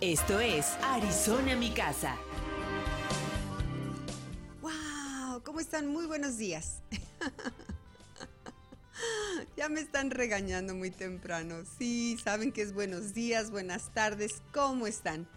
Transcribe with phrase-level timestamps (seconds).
[0.00, 2.16] Esto es Arizona Mi Casa.
[4.62, 5.42] ¡Wow!
[5.44, 5.88] ¿Cómo están?
[5.88, 6.80] Muy buenos días.
[9.58, 11.64] ya me están regañando muy temprano.
[11.78, 14.40] Sí, saben que es buenos días, buenas tardes.
[14.54, 15.28] ¿Cómo están?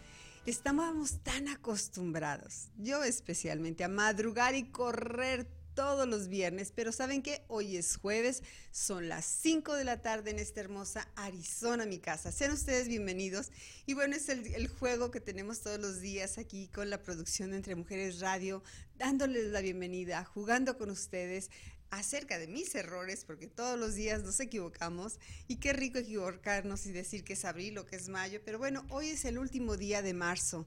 [0.46, 7.44] Estábamos tan acostumbrados, yo especialmente, a madrugar y correr todos los viernes, pero saben que
[7.48, 12.32] hoy es jueves, son las 5 de la tarde en esta hermosa Arizona, mi casa.
[12.32, 13.52] Sean ustedes bienvenidos.
[13.86, 17.58] Y bueno, es el, juego que tenemos todos los días aquí con la producción de
[17.58, 18.64] Entre Mujeres Radio,
[18.98, 21.50] dándoles la bienvenida, jugando con ustedes
[21.90, 26.92] acerca de mis errores, porque todos los días nos equivocamos y qué rico equivocarnos y
[26.92, 30.02] decir que es abril o que es mayo, pero bueno, hoy es el último día
[30.02, 30.66] de marzo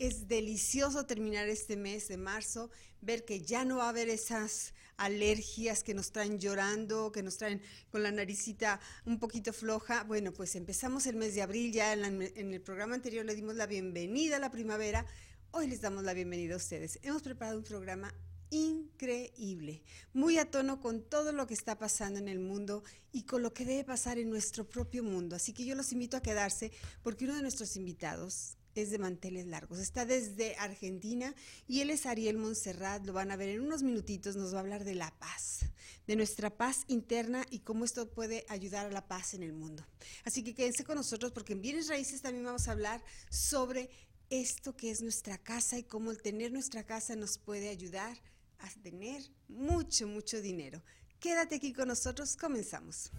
[0.00, 2.70] es delicioso terminar este mes de marzo,
[3.02, 7.36] ver que ya no va a haber esas alergias que nos traen llorando, que nos
[7.36, 10.04] traen con la naricita un poquito floja.
[10.04, 13.66] Bueno, pues empezamos el mes de abril, ya en, el programa anterior le dimos la
[13.66, 15.04] bienvenida a la primavera,
[15.50, 16.98] hoy les damos la bienvenida a ustedes.
[17.02, 18.14] Hemos preparado un programa
[18.48, 19.82] increíble,
[20.14, 23.52] muy a tono con todo lo que está pasando en el mundo y con lo
[23.52, 25.36] que debe pasar en nuestro propio mundo.
[25.36, 29.46] Así que yo los invito a quedarse porque uno de nuestros invitados es de manteles
[29.46, 29.78] largos.
[29.78, 31.34] Está desde Argentina
[31.66, 33.04] y él es Ariel Montserrat.
[33.04, 34.36] Lo van a ver en unos minutitos.
[34.36, 35.60] Nos va a hablar de la paz,
[36.06, 39.86] de nuestra paz interna y cómo esto puede ayudar a la paz en el mundo.
[40.24, 43.90] Así que quédense con nosotros porque en Bienes Raíces también vamos a hablar sobre
[44.30, 48.16] esto que es nuestra casa y cómo el tener nuestra casa nos puede ayudar
[48.60, 50.82] a tener mucho, mucho dinero.
[51.18, 52.36] Quédate aquí con nosotros.
[52.36, 53.10] Comenzamos.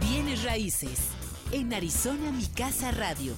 [0.00, 0.98] Bienes Raíces
[1.52, 3.36] en Arizona Mi Casa Radio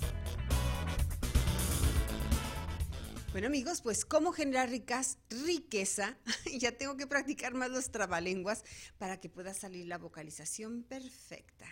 [3.35, 6.17] Bueno amigos, pues cómo generar ricas, riqueza.
[6.57, 8.63] ya tengo que practicar más los trabalenguas
[8.97, 11.67] para que pueda salir la vocalización perfecta.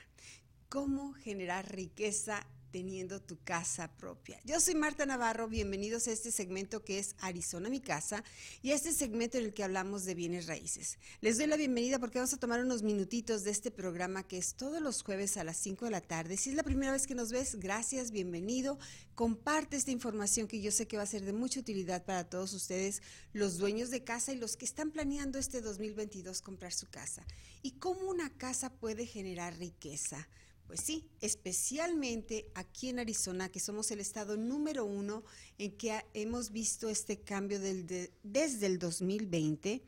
[0.68, 4.41] Cómo generar riqueza teniendo tu casa propia.
[4.44, 8.25] Yo soy Marta Navarro, bienvenidos a este segmento que es Arizona mi casa
[8.62, 10.99] y a este segmento en el que hablamos de bienes raíces.
[11.21, 14.55] Les doy la bienvenida porque vamos a tomar unos minutitos de este programa que es
[14.55, 16.38] todos los jueves a las 5 de la tarde.
[16.38, 18.78] Si es la primera vez que nos ves, gracias, bienvenido.
[19.15, 22.54] Comparte esta información que yo sé que va a ser de mucha utilidad para todos
[22.54, 23.03] ustedes,
[23.34, 27.22] los dueños de casa y los que están planeando este 2022 comprar su casa.
[27.60, 30.27] ¿Y cómo una casa puede generar riqueza?
[30.66, 35.22] Pues sí, especialmente aquí en Arizona, que somos el estado número uno
[35.58, 39.82] en que hemos visto este cambio del desde el 2020,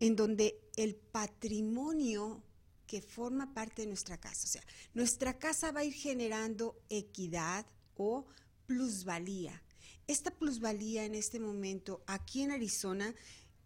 [0.00, 2.42] en donde el patrimonio
[2.86, 4.62] que forma parte de nuestra casa, o sea,
[4.94, 7.66] nuestra casa va a ir generando equidad
[7.96, 8.26] o
[8.66, 9.62] plusvalía.
[10.06, 13.14] Esta plusvalía en este momento aquí en Arizona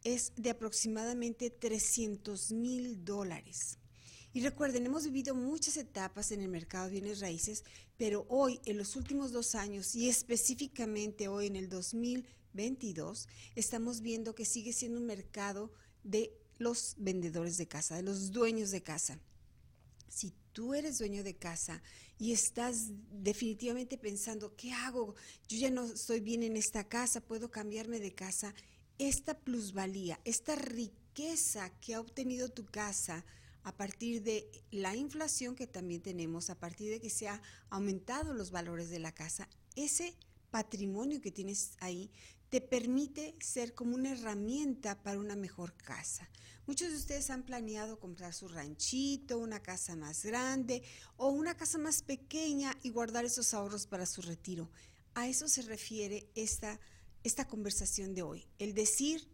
[0.02, 3.78] es de aproximadamente 300 mil dólares.
[4.34, 7.64] Y recuerden, hemos vivido muchas etapas en el mercado de bienes raíces,
[7.98, 14.34] pero hoy, en los últimos dos años y específicamente hoy en el 2022, estamos viendo
[14.34, 15.70] que sigue siendo un mercado
[16.02, 19.18] de los vendedores de casa, de los dueños de casa.
[20.08, 21.82] Si tú eres dueño de casa
[22.18, 25.14] y estás definitivamente pensando, ¿qué hago?
[25.48, 28.54] Yo ya no estoy bien en esta casa, puedo cambiarme de casa.
[28.98, 33.24] Esta plusvalía, esta riqueza que ha obtenido tu casa,
[33.64, 37.40] a partir de la inflación que también tenemos, a partir de que se han
[37.70, 40.16] aumentado los valores de la casa, ese
[40.50, 42.10] patrimonio que tienes ahí
[42.50, 46.28] te permite ser como una herramienta para una mejor casa.
[46.66, 50.82] Muchos de ustedes han planeado comprar su ranchito, una casa más grande
[51.16, 54.70] o una casa más pequeña y guardar esos ahorros para su retiro.
[55.14, 56.78] A eso se refiere esta,
[57.24, 58.46] esta conversación de hoy.
[58.58, 59.31] El decir,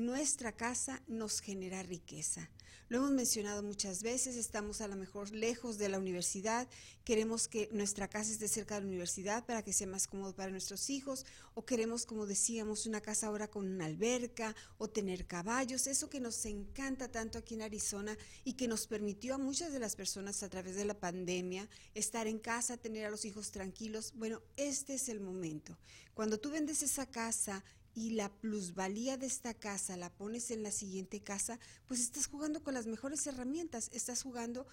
[0.00, 2.48] nuestra casa nos genera riqueza.
[2.88, 6.66] Lo hemos mencionado muchas veces, estamos a lo mejor lejos de la universidad,
[7.04, 10.50] queremos que nuestra casa esté cerca de la universidad para que sea más cómodo para
[10.50, 11.24] nuestros hijos,
[11.54, 16.18] o queremos, como decíamos, una casa ahora con una alberca o tener caballos, eso que
[16.18, 20.42] nos encanta tanto aquí en Arizona y que nos permitió a muchas de las personas
[20.42, 24.14] a través de la pandemia estar en casa, tener a los hijos tranquilos.
[24.16, 25.78] Bueno, este es el momento.
[26.12, 27.62] Cuando tú vendes esa casa,
[27.94, 32.62] y la plusvalía de esta casa la pones en la siguiente casa, pues estás jugando
[32.62, 34.66] con las mejores herramientas, estás jugando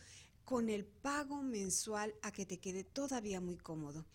[0.46, 4.06] con el pago mensual a que te quede todavía muy cómodo.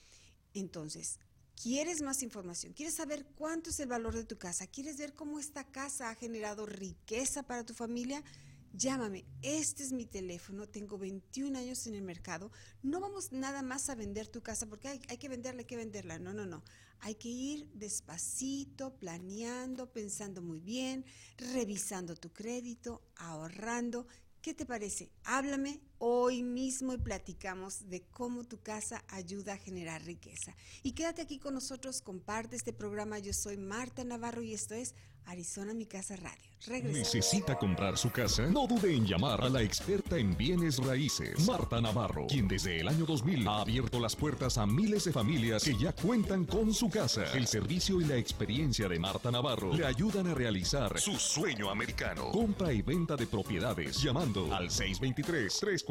[0.54, 1.18] Entonces,
[1.60, 2.72] ¿Quieres más información?
[2.72, 4.66] ¿Quieres saber cuánto es el valor de tu casa?
[4.66, 8.24] ¿Quieres ver cómo esta casa ha generado riqueza para tu familia?
[8.74, 12.50] Llámame, este es mi teléfono, tengo 21 años en el mercado.
[12.82, 15.76] No vamos nada más a vender tu casa porque hay, hay, que venderla, hay que
[15.76, 16.18] venderla.
[16.18, 16.64] No, no, no.
[17.00, 21.04] Hay que ir despacito, planeando, pensando muy bien,
[21.36, 24.06] revisando tu crédito, ahorrando.
[24.40, 25.10] ¿Qué te parece?
[25.24, 30.52] Háblame hoy mismo platicamos de cómo tu casa ayuda a generar riqueza.
[30.82, 33.20] Y quédate aquí con nosotros, comparte este programa.
[33.20, 34.96] Yo soy Marta Navarro y esto es
[35.26, 36.52] Arizona Mi Casa Radio.
[36.84, 38.46] ¿Necesita comprar su casa?
[38.46, 42.86] No dude en llamar a la experta en bienes raíces, Marta Navarro, quien desde el
[42.86, 46.88] año 2000 ha abierto las puertas a miles de familias que ya cuentan con su
[46.88, 47.24] casa.
[47.32, 52.30] El servicio y la experiencia de Marta Navarro le ayudan a realizar su sueño americano.
[52.30, 54.70] Compra y venta de propiedades llamando al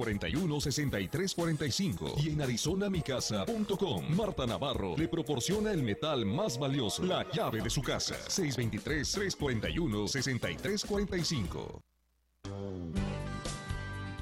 [0.05, 4.15] 623-341-6345 y en arizonamicasa.com.
[4.15, 8.15] Marta Navarro le proporciona el metal más valioso, la llave de su casa.
[8.27, 11.81] 623 341 6345.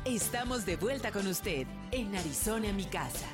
[0.05, 3.27] Estamos de vuelta con usted en Arizona, mi casa.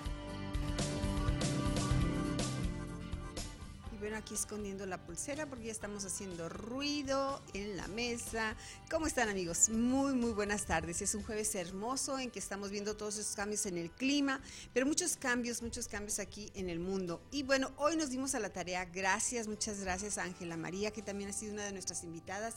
[4.16, 8.56] Aquí escondiendo la pulsera porque ya estamos haciendo ruido en la mesa.
[8.90, 9.70] ¿Cómo están amigos?
[9.70, 11.02] Muy, muy buenas tardes.
[11.02, 14.42] Es un jueves hermoso en que estamos viendo todos esos cambios en el clima,
[14.74, 17.22] pero muchos cambios, muchos cambios aquí en el mundo.
[17.32, 18.86] Y bueno, hoy nos dimos a la tarea.
[18.86, 22.56] Gracias, muchas gracias a Ángela María, que también ha sido una de nuestras invitadas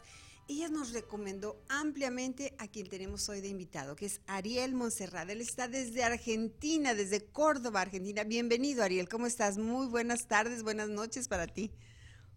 [0.49, 5.29] ella nos recomendó ampliamente a quien tenemos hoy de invitado, que es Ariel Monserrat.
[5.29, 8.25] Él está desde Argentina, desde Córdoba, Argentina.
[8.25, 9.11] Bienvenido, Ariel.
[9.11, 9.59] ¿Cómo estás?
[9.59, 11.71] Muy buenas tardes, buenas noches para ti.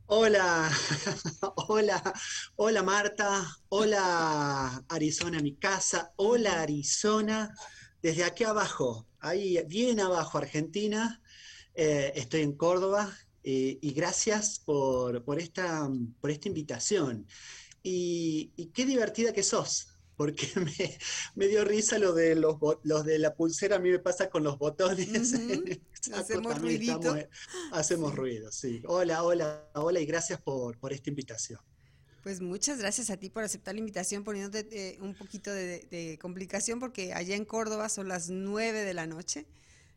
[0.08, 0.70] Hola,
[1.56, 2.14] hola,
[2.58, 7.56] hola Marta, hola Arizona, mi casa, hola Arizona,
[8.02, 11.22] desde aquí abajo, ahí bien abajo Argentina,
[11.76, 13.10] eh, estoy en Córdoba
[13.46, 17.26] eh, y gracias por, por, esta, por esta invitación.
[17.84, 20.48] Y, qué divertida que sos, porque
[21.36, 24.44] me, dio risa lo de los, los, de la pulsera, a mí me pasa con
[24.44, 25.34] los botones.
[26.14, 27.16] hacemos ruidito.
[27.72, 28.82] hacemos ruido, sí.
[28.88, 31.60] Hola, hola, hola y gracias por, por esta invitación.
[32.24, 36.20] Pues muchas gracias a ti por aceptar la invitación, poniéndote eh, un poquito de, de,
[36.22, 39.48] complicación, porque allá en Córdoba son las nueve de la noche.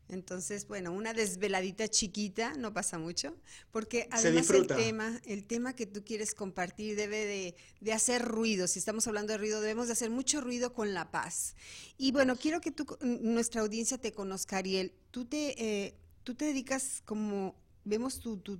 [0.07, 3.35] Entonces, bueno, una desveladita chiquita, no pasa mucho,
[3.71, 8.67] porque además el tema, el tema que tú quieres compartir debe de, hacer ruido.
[8.67, 11.55] Si estamos hablando de ruido, debemos de hacer mucho ruido con la paz.
[11.97, 14.93] Y bueno, quiero que tú, nuestra audiencia te conozca, Ariel.
[15.09, 18.59] Tú te, eh, tú te dedicas como, vemos tu, tu,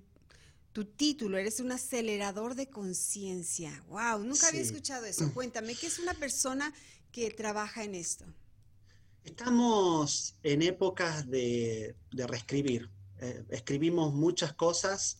[0.97, 3.83] título, eres un acelerador de conciencia.
[3.87, 4.23] ¡Wow!
[4.23, 5.31] Nunca había escuchado eso.
[5.33, 6.73] Cuéntame, ¿qué es una persona
[7.11, 8.25] que trabaja en esto?
[9.25, 12.91] Estamos en épocas de, reescribir.
[13.19, 15.19] Eh, escribimos muchas cosas.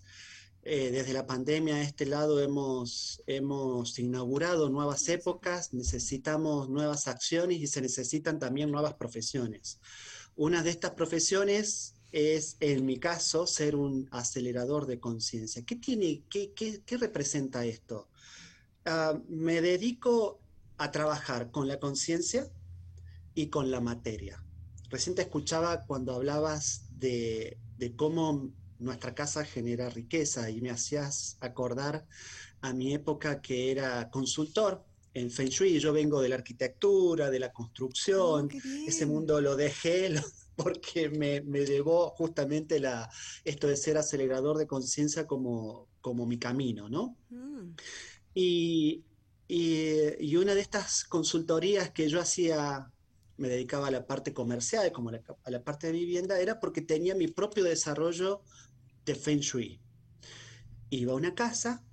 [0.62, 7.60] Eh, desde la pandemia a este lado hemos, hemos inaugurado nuevas épocas, necesitamos nuevas acciones
[7.60, 9.80] y se necesitan también nuevas profesiones.
[10.36, 15.64] Una de estas profesiones es, en mi caso, ser un acelerador de conciencia.
[15.66, 18.08] ¿Qué, tiene, qué, qué, representa esto?
[18.86, 20.40] Ah, me dedico
[20.78, 22.50] a trabajar con la conciencia,
[23.36, 24.42] y con la materia.
[24.90, 27.60] Recién te escuchaba cuando hablabas de,
[27.96, 28.50] cómo
[28.80, 32.08] nuestra casa genera riqueza y me hacías acordar
[32.62, 34.84] a mi época que era consultor
[35.14, 35.80] en Feng Shui.
[35.80, 38.50] Yo vengo de la arquitectura, de la construcción.
[38.52, 40.16] Oh, Ese mundo lo dejé
[40.56, 43.10] porque me, me, llevó justamente la,
[43.44, 47.18] esto de ser acelerador de conciencia como, como mi camino, ¿no?
[47.30, 47.76] Mm.
[48.34, 49.04] Y,
[49.48, 52.92] y, una de estas consultorías que yo hacía
[53.38, 57.16] me dedicaba a la parte comercial, como a la, parte de vivienda, era porque tenía
[57.16, 58.42] mi propio desarrollo
[59.06, 59.80] de Feng Shui.
[60.90, 61.84] Iba a una casa,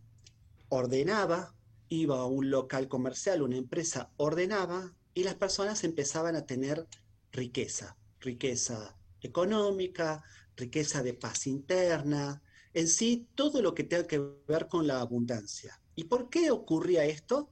[0.69, 1.55] ordenaba,
[1.89, 6.87] iba a un local comercial, una empresa, ordenaba y las personas empezaban a tener
[7.33, 10.23] riqueza, riqueza económica,
[10.57, 12.43] riqueza de paz interna,
[12.75, 15.81] en sí todo lo que tenga que ver con la abundancia.
[15.95, 17.51] ¿Y por qué ocurría esto?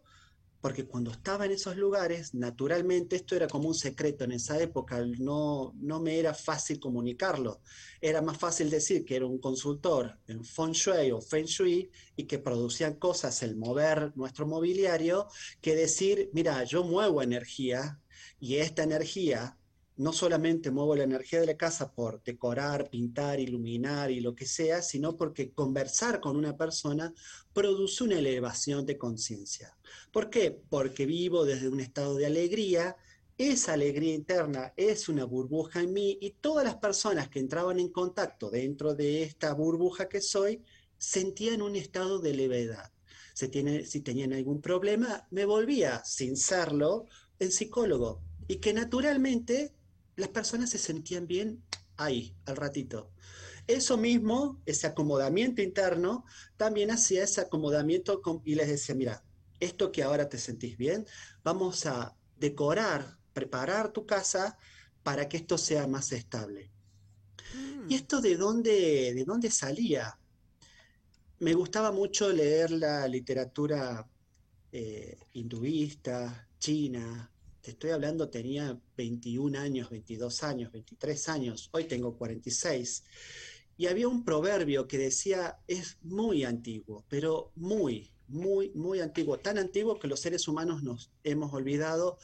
[0.60, 5.02] Porque cuando estaba en esos lugares, naturalmente esto era como un secreto en esa época,
[5.18, 7.60] no, no me era fácil comunicarlo.
[8.00, 12.24] Era más fácil decir que era un consultor en Feng Shui o Feng Shui y
[12.24, 15.28] que producían cosas, el mover nuestro mobiliario,
[15.60, 17.98] que decir, mira, yo muevo energía
[18.38, 19.56] y esta energía
[20.00, 24.46] no solamente muevo la energía de la casa por decorar, pintar, iluminar y lo que
[24.46, 27.12] sea, sino porque conversar con una persona
[27.52, 29.76] produce una elevación de conciencia.
[30.10, 30.58] ¿Por qué?
[30.70, 32.96] Porque vivo desde un estado de alegría
[33.36, 37.88] esa alegría interna es una burbuja en mí y todas las personas que entraban en
[37.88, 40.62] contacto dentro de esta burbuja que soy
[40.98, 42.92] sentían un estado de levedad.
[43.32, 47.06] Si, tiene, si tenían algún problema, me volvía, sin serlo,
[47.38, 48.20] en psicólogo.
[48.46, 49.72] Y que naturalmente
[50.16, 51.62] las personas se sentían bien
[51.96, 53.10] ahí, al ratito.
[53.66, 56.24] Eso mismo, ese acomodamiento interno,
[56.56, 59.22] también hacía ese acomodamiento y les decía, mira,
[59.60, 61.06] esto que ahora te sentís bien,
[61.44, 64.56] vamos a decorar, preparar tu casa
[65.02, 66.70] para que esto sea más estable.
[67.54, 67.92] ¿Y mm.
[67.92, 70.18] esto de dónde, de dónde salía?
[71.38, 74.06] Me gustaba mucho leer la literatura
[74.72, 77.29] eh, hinduista, china.
[77.60, 81.68] Te estoy hablando, tenía 21 años, 22 años, 23 años.
[81.72, 83.04] Hoy tengo 46.
[83.76, 89.58] Y había un proverbio que decía, es muy antiguo, pero muy, muy, muy antiguo, tan
[89.58, 92.18] antiguo que los seres humanos nos hemos olvidado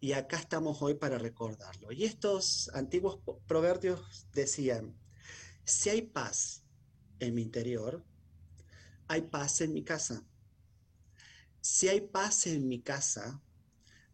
[0.00, 1.92] y acá estamos hoy para recordarlo.
[1.92, 4.96] Y estos antiguos proverbios decían,
[5.64, 6.64] si hay paz
[7.20, 8.02] en mi interior,
[9.06, 10.24] hay paz en mi casa.
[11.60, 13.40] Si hay paz en mi casa,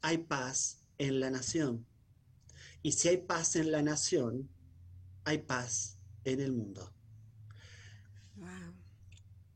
[0.07, 1.85] hay paz en la nación.
[2.81, 4.49] Y si hay paz en la nación,
[5.25, 6.93] hay paz en el mundo.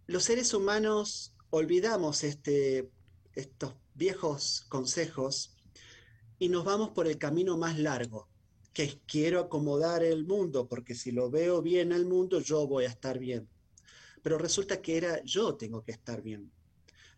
[0.09, 2.91] Los seres humanos olvidamos este,
[3.37, 5.55] estos viejos consejos
[6.41, 8.29] y nos vamos por el camino más largo,
[8.73, 12.87] que es quiero acomodar el mundo, porque si lo veo bien al mundo, yo voy
[12.87, 13.49] a estar bien.
[14.21, 16.51] Pero resulta que era yo tengo que estar bien,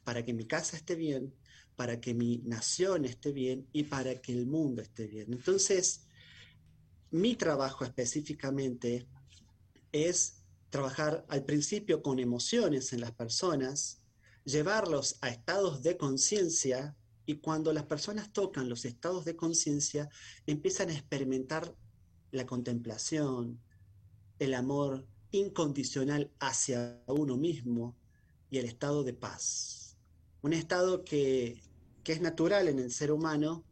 [0.04, 1.32] para que mi casa esté bien,
[1.76, 5.32] para que mi nación esté bien y para que el mundo esté bien.
[5.32, 6.06] Entonces,
[7.10, 9.06] mi trabajo específicamente
[9.92, 14.00] es trabajar al principio con emociones en las personas,
[14.44, 20.08] llevarlos a estados de conciencia y cuando las personas tocan los estados de conciencia,
[20.46, 21.74] empiezan a experimentar
[22.30, 23.60] la contemplación,
[24.38, 27.96] el amor incondicional hacia uno mismo
[28.50, 29.81] y el estado de paz.
[30.42, 31.62] Un estado que,
[32.04, 33.64] que es natural en el ser humano,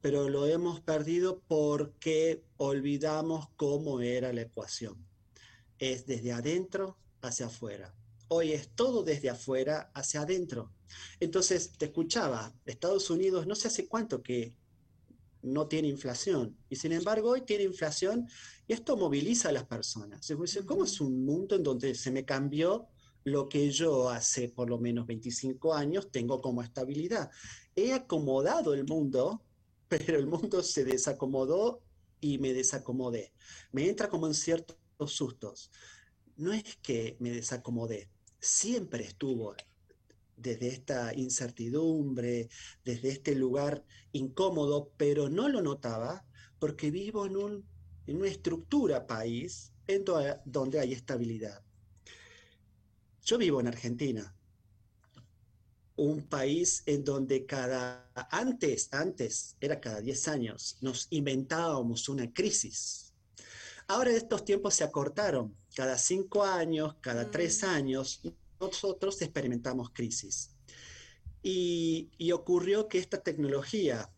[0.00, 4.96] pero lo hemos perdido porque olvidamos cómo era la ecuación.
[5.78, 7.94] Es desde adentro hacia afuera.
[8.28, 10.72] Hoy es todo desde afuera hacia adentro.
[11.20, 14.54] Entonces, te escuchaba, Estados Unidos no sé hace cuánto que
[15.42, 16.56] no tiene inflación.
[16.68, 18.28] Y sin embargo, hoy tiene inflación
[18.66, 20.30] y esto moviliza a las personas.
[20.66, 22.88] ¿Cómo es un mundo en donde se me cambió
[23.24, 27.30] lo que yo hace por lo menos 25 años tengo como estabilidad?
[27.76, 29.42] He acomodado el mundo,
[29.88, 31.82] pero el mundo se desacomodó
[32.20, 33.32] y me desacomodé.
[33.72, 35.70] Me entra como en ciertos sustos.
[36.36, 38.08] No es que me desacomodé,
[38.40, 39.54] siempre estuvo
[40.36, 42.48] desde esta incertidumbre,
[42.84, 46.24] desde este lugar incómodo, pero no lo notaba
[46.58, 47.64] porque vivo en, un,
[48.06, 50.04] en una estructura país en
[50.44, 51.62] donde hay estabilidad.
[53.30, 54.34] Yo vivo en Argentina,
[55.94, 63.14] un país en donde cada, antes, antes, era cada 10 años, nos inventábamos una crisis.
[63.86, 67.66] Ahora estos tiempos se acortaron, cada cinco años, cada tres mm.
[67.66, 68.20] años,
[68.58, 70.50] nosotros experimentamos crisis.
[71.40, 74.10] Y, ocurrió que esta tecnología,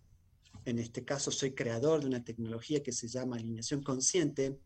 [0.64, 4.58] en este caso soy creador de una tecnología que se llama alineación consciente,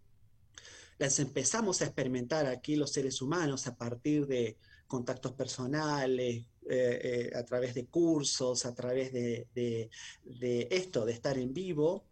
[0.98, 7.30] las empezamos a experimentar aquí los seres humanos a partir de contactos personales, eh, eh,
[7.34, 12.04] a través de cursos, a través de, de esto, de estar en vivo,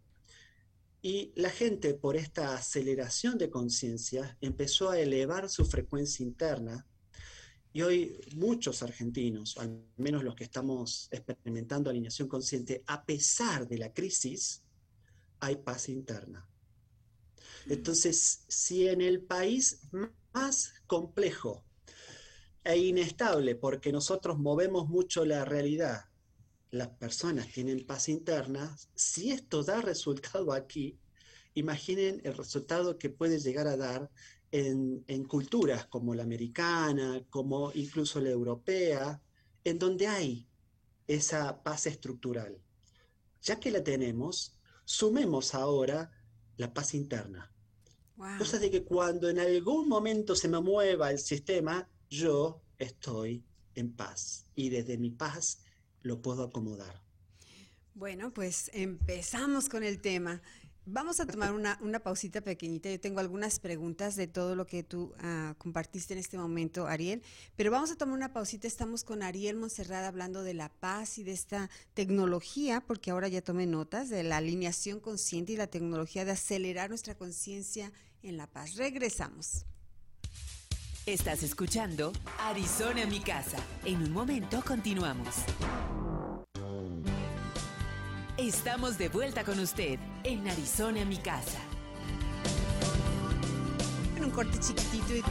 [1.05, 6.87] y la gente, por esta aceleración de conciencia, empezó a elevar su frecuencia interna.
[7.75, 13.77] Y hoy muchos argentinos, al menos los que estamos experimentando alineación consciente, a pesar de
[13.77, 14.63] la crisis,
[15.41, 16.49] hay paz interna.
[17.69, 19.81] Entonces, si en el país
[20.33, 21.65] más complejo
[22.63, 26.07] e inestable, porque nosotros movemos mucho la realidad,
[26.71, 30.99] las personas tienen paz interna, si esto da resultado aquí,
[31.55, 34.11] imaginen el resultado que puede llegar a dar
[34.51, 39.21] en, culturas como la americana, como incluso la europea,
[39.65, 40.49] en donde hay
[41.07, 42.61] esa paz estructural.
[43.43, 46.11] Ya que la tenemos, sumemos ahora
[46.57, 47.54] la paz interna.
[48.17, 53.45] Cosa de que cuando en algún momento se me mueva el sistema, yo estoy
[53.75, 55.59] en paz y desde mi paz
[56.03, 57.03] lo puedo acomodar.
[57.95, 60.43] Bueno, pues empezamos con el tema.
[60.87, 62.91] Vamos a tomar una, pausita pequeñita.
[62.91, 67.23] Yo tengo algunas preguntas de todo lo que tú ah, compartiste en este momento, Ariel.
[67.57, 68.67] Pero vamos a tomar una pausita.
[68.67, 73.41] Estamos con Ariel Monserrada hablando de la paz y de esta tecnología, porque ahora ya
[73.41, 77.91] tomé notas de la alineación consciente y la tecnología de acelerar nuestra conciencia
[78.23, 78.75] en la paz.
[78.75, 79.65] Regresamos.
[81.07, 83.59] Estás escuchando Arizona, mi casa.
[83.85, 85.35] En un momento continuamos.
[88.37, 91.61] Estamos de vuelta con usted en Arizona, mi casa.
[94.17, 95.25] En un corte chiquitito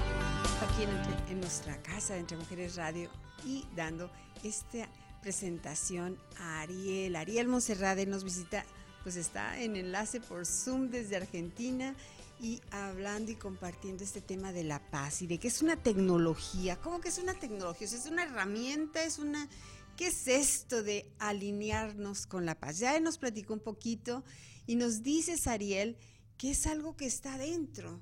[0.61, 0.83] aquí
[1.29, 3.09] en, nuestra casa de Entre Mujeres Radio
[3.45, 4.09] y dando
[4.41, 4.87] esta
[5.21, 7.17] presentación a Ariel.
[7.17, 8.63] Ariel Monserrade nos visita,
[9.03, 11.95] pues está en enlace por Zoom desde Argentina
[12.39, 16.77] y hablando y compartiendo este tema de la paz y de que es una tecnología.
[16.77, 17.85] ¿Cómo que es una tecnología?
[17.85, 19.49] es una herramienta, es una
[19.97, 22.79] ¿Qué es esto de alinearnos con la paz?
[22.79, 24.23] Ya nos platicó un poquito
[24.65, 25.97] y nos dice, Ariel,
[26.35, 28.01] que es algo que está dentro.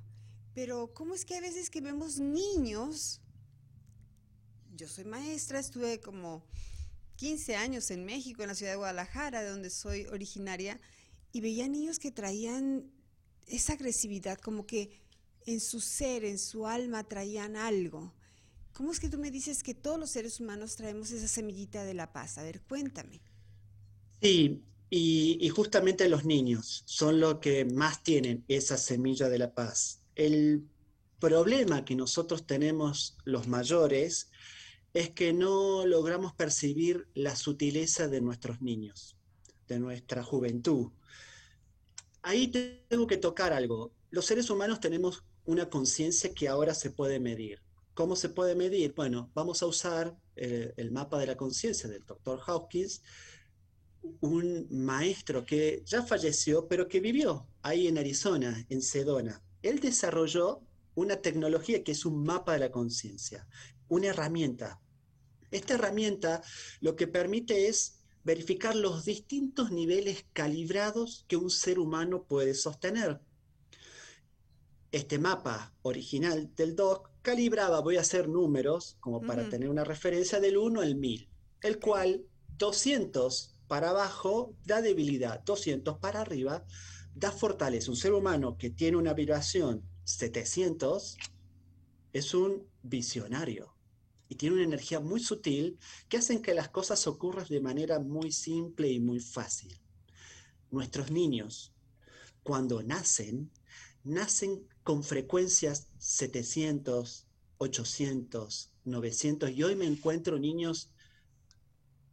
[0.53, 3.19] Pero ¿cómo es que a veces que vemos niños?
[4.74, 6.45] Yo soy maestra, estuve como
[7.17, 10.79] 15 años en México, en la ciudad de Guadalajara, de donde soy originaria,
[11.33, 12.89] y veía niños que traían
[13.48, 15.01] esa agresividad, como que
[15.45, 18.13] en su ser, en su alma traían algo.
[18.74, 21.94] ¿Cómo es que tú me dices que todos los seres humanos traemos esa semillita de
[21.94, 22.38] la paz?
[22.38, 23.22] A ver, cuéntame.
[24.22, 24.63] Sí,
[24.94, 30.01] y, justamente los niños son los que más tienen esa semilla de la paz.
[30.16, 30.68] El
[31.20, 34.30] problema que nosotros tenemos los mayores
[34.94, 39.16] es que no logramos percibir la sutileza de nuestros niños,
[39.70, 40.92] de nuestra juventud.
[42.22, 42.48] Ahí
[42.90, 43.94] tengo que tocar algo.
[44.10, 47.62] Los seres humanos tenemos una conciencia que ahora se puede medir.
[48.01, 48.96] ¿Cómo se puede medir?
[48.96, 53.03] Bueno, vamos a usar eh, el mapa de la conciencia del doctor Hawkins,
[54.22, 59.43] un maestro que ya falleció, pero que vivió ahí en Arizona, en Sedona.
[59.62, 60.63] Él desarrolló
[60.96, 63.48] una tecnología que es un mapa de la conciencia,
[63.88, 64.81] una herramienta.
[65.51, 66.41] Esta herramienta
[66.79, 73.22] lo que permite es verificar los distintos niveles calibrados que un ser humano puede sostener.
[74.91, 80.40] Este mapa original del doc calibraba, voy a hacer números como para tener una referencia
[80.40, 81.30] del 1 al 1000,
[81.62, 82.25] el cual
[82.57, 86.66] 200 para abajo da debilidad, 200 para arriba
[87.16, 87.92] da fortaleza.
[87.92, 91.18] Un ser humano que tiene una vibración 700
[92.14, 93.74] es un visionario
[94.27, 95.77] y tiene una energía muy sutil
[96.10, 99.77] que hacen que las cosas ocurran de manera muy simple y muy fácil.
[100.70, 101.74] Nuestros niños,
[102.44, 103.51] cuando nacen,
[104.03, 110.91] nacen con frecuencias 700, 800, 900 y hoy me encuentro niños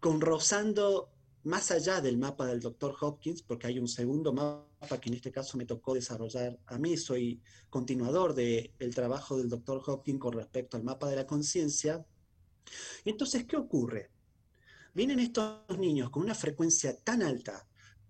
[0.00, 1.11] con rozando
[1.44, 5.33] más allá del mapa del doctor Hopkins, porque hay un segundo mapa que en este
[5.33, 10.76] caso me tocó desarrollar a mí, soy continuador del trabajo del doctor Hopkins con respecto
[10.76, 12.04] al mapa de la conciencia.
[13.04, 14.11] Entonces, ¿qué ocurre?
[14.94, 17.67] Vienen estos niños con una frecuencia tan alta,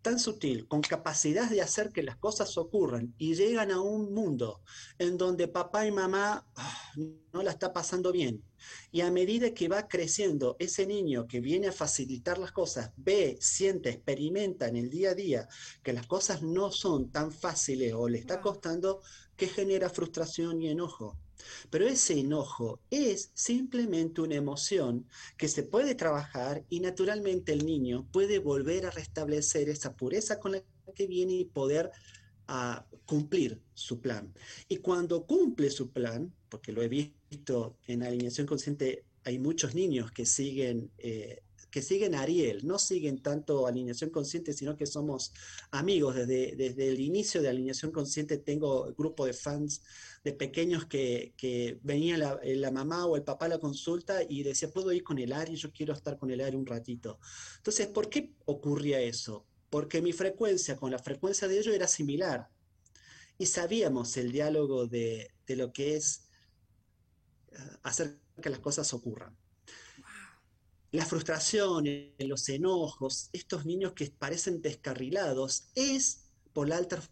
[0.09, 4.63] tan sutil, con capacidad de hacer que las cosas ocurran y llegan a un mundo
[4.99, 6.93] en donde papá y mamá ah,
[7.31, 8.43] no la está pasando bien.
[8.91, 13.37] Y a medida que va creciendo ese niño que viene a facilitar las cosas, ve,
[13.43, 15.47] siente, experimenta en el día a día
[15.83, 19.03] que las cosas no son tan fáciles o le está costando,
[19.37, 21.19] que genera frustración y enojo.
[21.71, 28.07] Pero ese enojo es simplemente una emoción que se puede trabajar y naturalmente el niño
[28.13, 30.63] puede volver a restablecer esa pureza con la
[30.95, 31.91] que viene y poder
[32.47, 34.33] ah, cumplir su plan.
[34.69, 40.11] Y cuando cumple su plan, porque lo he visto en alineación consciente, hay muchos niños
[40.13, 45.33] que siguen eh, que siguen Ariel, no siguen tanto Alineación Consciente, sino que somos
[45.71, 46.15] amigos.
[46.15, 49.83] Desde, desde el inicio de Alineación Consciente tengo grupo de fans
[50.25, 54.43] de pequeños que, que venía la, la, mamá o el papá a la consulta y
[54.43, 55.57] decía, ¿puedo ir con el Ari?
[55.57, 57.19] Yo quiero estar con el Ari un ratito.
[57.59, 59.47] Entonces, ¿por qué ocurría eso?
[59.71, 62.49] Porque mi frecuencia con la frecuencia de ellos era similar.
[63.37, 66.29] Y sabíamos el diálogo de, de lo que es
[67.53, 69.37] eh, hacer que las cosas ocurran
[70.91, 71.85] la frustración,
[72.19, 77.03] los enojos, estos niños que parecen descarrilados, es por la alta,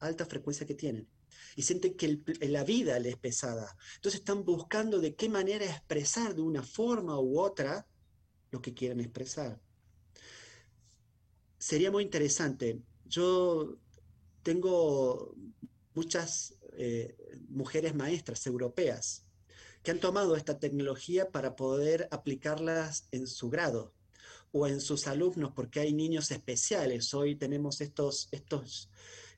[0.00, 1.08] alta frecuencia que tienen.
[1.56, 3.76] Y sienten que la vida les es pesada.
[3.96, 7.86] Entonces están buscando de qué manera expresar de una forma u otra
[8.50, 9.60] lo que quieren expresar.
[11.58, 12.80] Sería muy interesante.
[13.04, 13.78] Yo
[14.42, 15.34] tengo
[15.94, 17.16] muchas eh,
[17.48, 19.26] mujeres maestras europeas
[19.82, 23.92] que han tomado esta tecnología para poder aplicarlas en su grado
[24.52, 27.14] o en sus alumnos, porque hay niños especiales.
[27.14, 28.90] Hoy tenemos estos, estos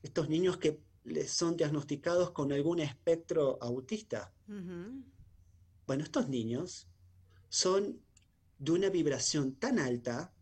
[0.03, 0.81] estos niños que
[1.27, 4.33] son diagnosticados con algún espectro autista.
[5.87, 6.89] Bueno, estos niños
[7.49, 8.01] son
[8.59, 10.33] de una vibración tan alta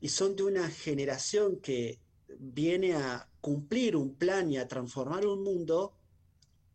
[0.00, 2.00] y son de una generación que
[2.38, 5.94] viene a cumplir un plan y a transformar un mundo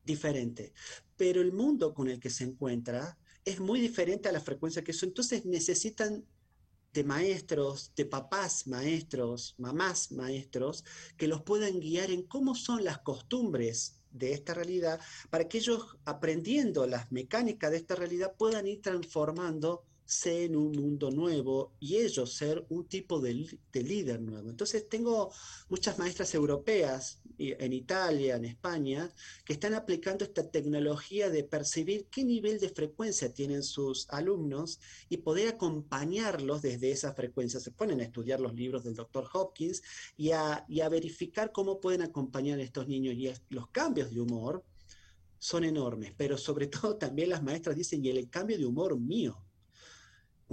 [0.03, 0.73] diferente.
[1.17, 4.91] Pero el mundo con el que se encuentra es muy diferente a la frecuencia que
[4.91, 5.05] eso.
[5.05, 6.25] Entonces necesitan
[6.93, 10.85] de maestros, de papás maestros, mamás maestros,
[11.17, 14.99] que los puedan guiar en cómo son las costumbres de esta realidad,
[15.31, 19.85] para que ellos, aprendiendo las mecánicas de esta realidad, puedan ir transformando
[20.25, 23.33] en un mundo nuevo y ellos ser un tipo de,
[23.73, 24.49] líder nuevo.
[24.49, 25.31] Entonces tengo
[25.69, 29.11] muchas maestras europeas en Italia, en España,
[29.43, 35.17] que están aplicando esta tecnología de percibir qué nivel de frecuencia tienen sus alumnos y
[35.17, 37.59] poder acompañarlos desde esa frecuencia.
[37.59, 39.81] Se ponen a estudiar los libros del doctor Hopkins
[40.15, 44.21] y a, y a verificar cómo pueden acompañar a estos niños y los cambios de
[44.21, 44.63] humor
[45.39, 49.43] son enormes, pero sobre todo también las maestras dicen, y el cambio de humor mío,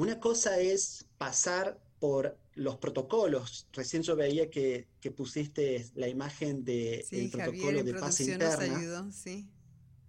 [0.00, 3.68] una cosa es pasar por los protocolos.
[3.72, 9.12] Recién yo veía que, pusiste la imagen del de protocolo de paz interna.
[9.12, 9.46] sí.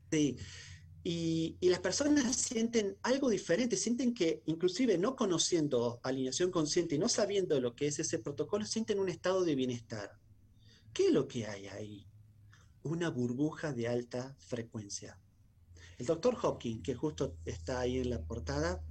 [0.09, 0.37] sí.
[1.03, 6.99] Y, y, las personas sienten algo diferente, sienten que inclusive no conociendo alineación consciente y
[6.99, 10.11] no sabiendo lo que es ese protocolo, sienten un estado de bienestar.
[10.93, 12.07] ¿Qué es lo que hay ahí?
[12.83, 15.19] Una burbuja de alta frecuencia.
[15.97, 18.83] El doctor Hawking, que justo está ahí en la portada,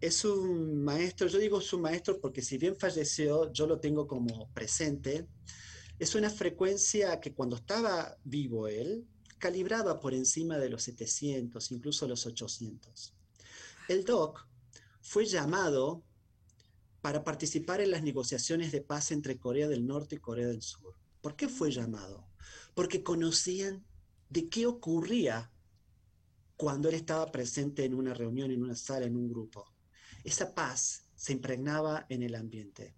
[0.00, 4.48] es un maestro, yo digo su maestro porque si bien falleció, yo lo tengo como
[4.52, 5.26] presente.
[5.98, 9.04] Es una frecuencia que cuando estaba vivo él,
[9.38, 13.14] calibraba por encima de los 700, incluso los 800.
[13.88, 14.46] El DOC
[15.00, 16.04] fue llamado
[17.00, 20.94] para participar en las negociaciones de paz entre Corea del Norte y Corea del Sur.
[21.20, 22.28] ¿Por qué fue llamado?
[22.74, 23.84] Porque conocían
[24.30, 25.50] de qué ocurría
[26.56, 29.64] cuando él estaba presente en una reunión, en una sala, en un grupo
[30.24, 32.94] esa paz se impregnaba en el ambiente.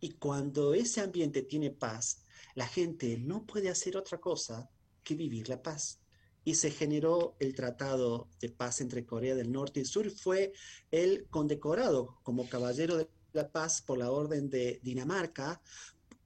[0.00, 2.22] Y cuando ese ambiente tiene paz,
[2.54, 4.68] la gente no puede hacer otra cosa
[5.02, 6.00] que vivir la paz.
[6.44, 10.10] Y se generó el Tratado de Paz entre Corea del Norte y Sur.
[10.10, 10.52] Fue
[10.90, 15.62] el condecorado como Caballero de la Paz por la Orden de Dinamarca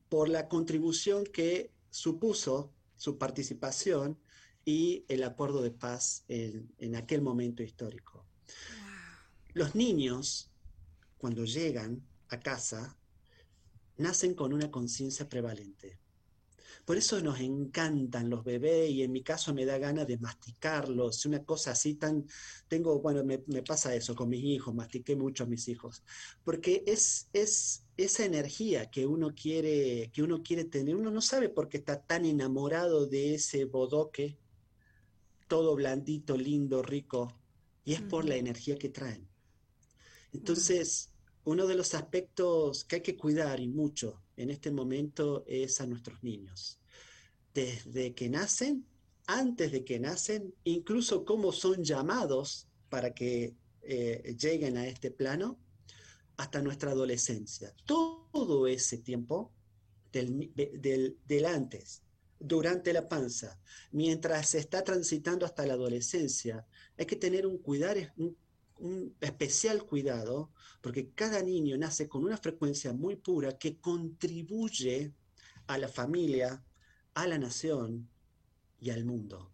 [0.08, 4.18] por la contribución que supuso su participación
[4.64, 8.26] y el acuerdo de paz en, en aquel momento histórico.
[9.58, 10.52] Los niños,
[11.18, 12.96] cuando llegan a casa,
[13.96, 15.98] nacen con una conciencia prevalente.
[16.84, 21.26] Por eso nos encantan los bebés y en mi caso me da ganas de masticarlos,
[21.26, 22.24] una cosa así tan,
[22.68, 26.04] tengo, bueno, me, pasa eso con mis hijos, mastiqué mucho a mis hijos,
[26.44, 31.48] porque es, es esa energía que uno quiere, que uno quiere tener, uno no sabe
[31.48, 34.38] por qué está tan enamorado de ese bodoque,
[35.48, 37.34] todo blandito, lindo, rico,
[37.84, 39.27] y es por la energía que traen.
[40.32, 41.10] Entonces,
[41.44, 45.86] uno de los aspectos que hay que cuidar y mucho en este momento es a
[45.86, 46.78] nuestros niños.
[47.54, 48.86] Desde que nacen,
[49.26, 55.58] antes de que nacen, incluso cómo son llamados para que eh, lleguen a este plano,
[56.38, 57.74] hasta nuestra adolescencia.
[57.84, 59.52] Todo ese tiempo
[60.12, 62.02] del, del, antes,
[62.38, 63.60] durante la panza,
[63.90, 66.64] mientras se está transitando hasta la adolescencia,
[66.96, 68.14] hay que tener un cuidar,
[68.78, 75.12] un especial cuidado porque cada niño nace con una frecuencia muy pura que contribuye
[75.66, 76.62] a la familia,
[77.14, 78.08] a la nación
[78.80, 79.50] y al mundo.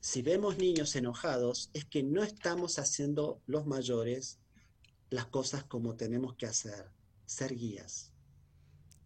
[0.00, 4.38] Si vemos niños enojados, es que no estamos haciendo los mayores
[5.10, 6.90] las cosas como tenemos que hacer,
[7.24, 8.10] ser guías.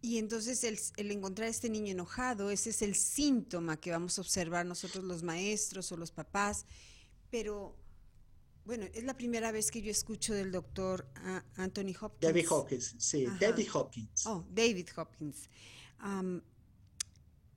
[0.01, 4.21] Y entonces el, encontrar a este niño enojado, ese es el síntoma que vamos a
[4.21, 6.65] observar nosotros los maestros o los papás,
[7.29, 7.75] pero
[8.65, 12.21] bueno, es la primera vez que yo escucho del doctor ah, Anthony Hopkins.
[12.21, 14.27] David Hopkins, sí, David Hopkins.
[14.27, 15.49] Oh, David Hopkins.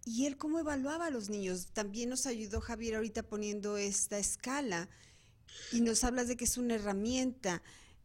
[0.05, 1.69] y él cómo evaluaba a los niños.
[1.73, 4.89] También nos ayudó Javier ahorita poniendo esta escala
[5.73, 7.63] y nos hablas de que es una herramienta.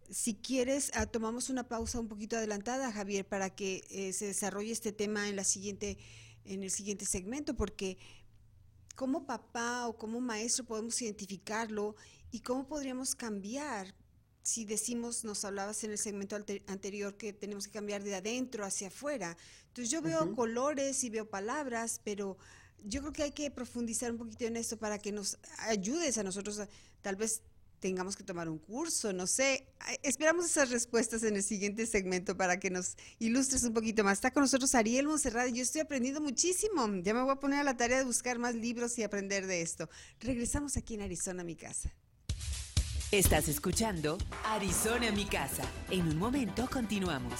[0.09, 4.71] Si quieres, ah, tomamos una pausa un poquito adelantada, Javier, para que eh, se desarrolle
[4.71, 5.97] este tema en la siguiente,
[6.45, 7.97] en el siguiente segmento, porque
[8.95, 11.95] como papá o como maestro podemos identificarlo
[12.31, 13.93] ¿Y cómo podríamos cambiar?
[14.41, 18.87] Si decimos, nos hablabas en el segmento anterior que tenemos que cambiar de adentro hacia
[18.87, 19.37] afuera.
[19.67, 22.37] Entonces yo veo colores y veo palabras, pero
[22.83, 26.23] yo creo que hay que profundizar un poquito en esto para que nos ayudes a
[26.23, 26.61] nosotros,
[27.01, 27.41] tal vez
[27.79, 29.67] tengamos que tomar un curso, no sé.
[30.01, 34.13] Esperamos esas respuestas en el siguiente segmento para que nos ilustres un poquito más.
[34.13, 36.87] Está con nosotros Ariel Monserrat y yo estoy aprendiendo muchísimo.
[37.03, 39.61] Ya me voy a poner a la tarea de buscar más libros y aprender de
[39.61, 39.89] esto.
[40.19, 41.93] Regresamos aquí en Arizona, mi casa.
[43.11, 45.63] Estás escuchando Arizona, mi casa.
[45.89, 47.39] En un momento continuamos.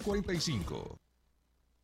[0.00, 1.05] 45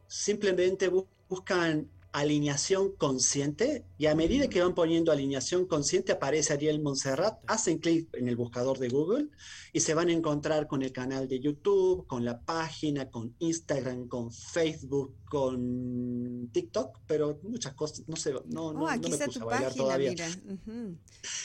[0.06, 0.90] simplemente
[1.28, 7.78] buscan alineación consciente y a medida que van poniendo alineación consciente aparece Ariel Montserrat, hacen
[7.78, 9.28] clic en el buscador de Google
[9.72, 14.08] y se van a encontrar con el canal de YouTube, con la página, con Instagram,
[14.08, 19.38] con Facebook, con TikTok, pero muchas cosas, no sé, no, no, oh, me está puse
[19.38, 20.10] tu a bailar página, todavía.
[20.10, 20.28] Mira.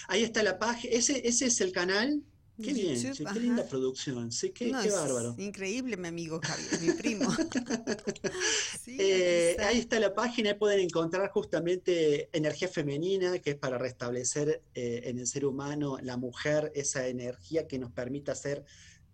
[0.10, 2.22] Ahí está la página, ese, ese es el canal
[2.62, 5.36] Qué bien, qué linda producción, sí, qué, qué bárbaro.
[5.38, 7.30] Increíble, mi amigo Javier, mi primo.
[9.00, 14.64] Eh, ahí está la página, ahí pueden encontrar justamente energía femenina, que es para restablecer
[14.74, 18.64] eh, en el ser humano, la mujer, esa energía que nos permita ser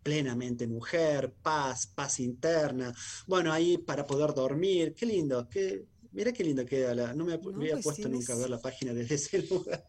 [0.04, 2.94] plenamente mujer, paz, paz interna.
[3.26, 7.34] Bueno, ahí para poder dormir, qué lindo, qué, Mira qué lindo queda, la, no me,
[7.34, 9.88] había pues puesto nunca a ver la página desde ese lugar.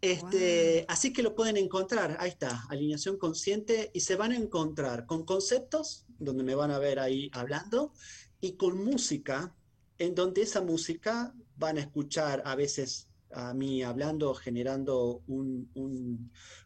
[0.00, 5.04] Este, Así que lo pueden encontrar, ahí está, alineación consciente, y se van a encontrar
[5.04, 7.92] con conceptos, donde me van a ver ahí hablando,
[8.40, 9.52] y con música,
[9.98, 15.22] en donde esa música van a escuchar a veces a mí hablando, generando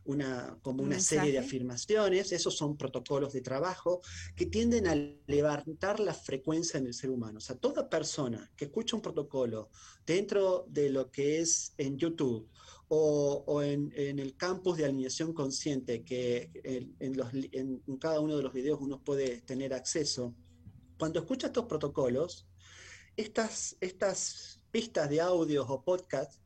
[0.05, 2.33] una, como una serie de afirmaciones.
[2.33, 4.01] Esos son protocolos de trabajo
[4.37, 4.94] que tienden a
[5.27, 7.38] levantar la frecuencia en el ser humano.
[7.38, 9.70] O sea, toda persona que escucha un protocolo
[10.07, 12.48] dentro de lo que es en YouTube
[12.88, 16.51] o, en, el campus de alineación consciente, que
[17.01, 20.35] en, los, en cada uno de los videos uno puede tener acceso,
[20.98, 22.46] cuando escucha estos protocolos,
[23.16, 26.41] estas, estas pistas de audios o podcasts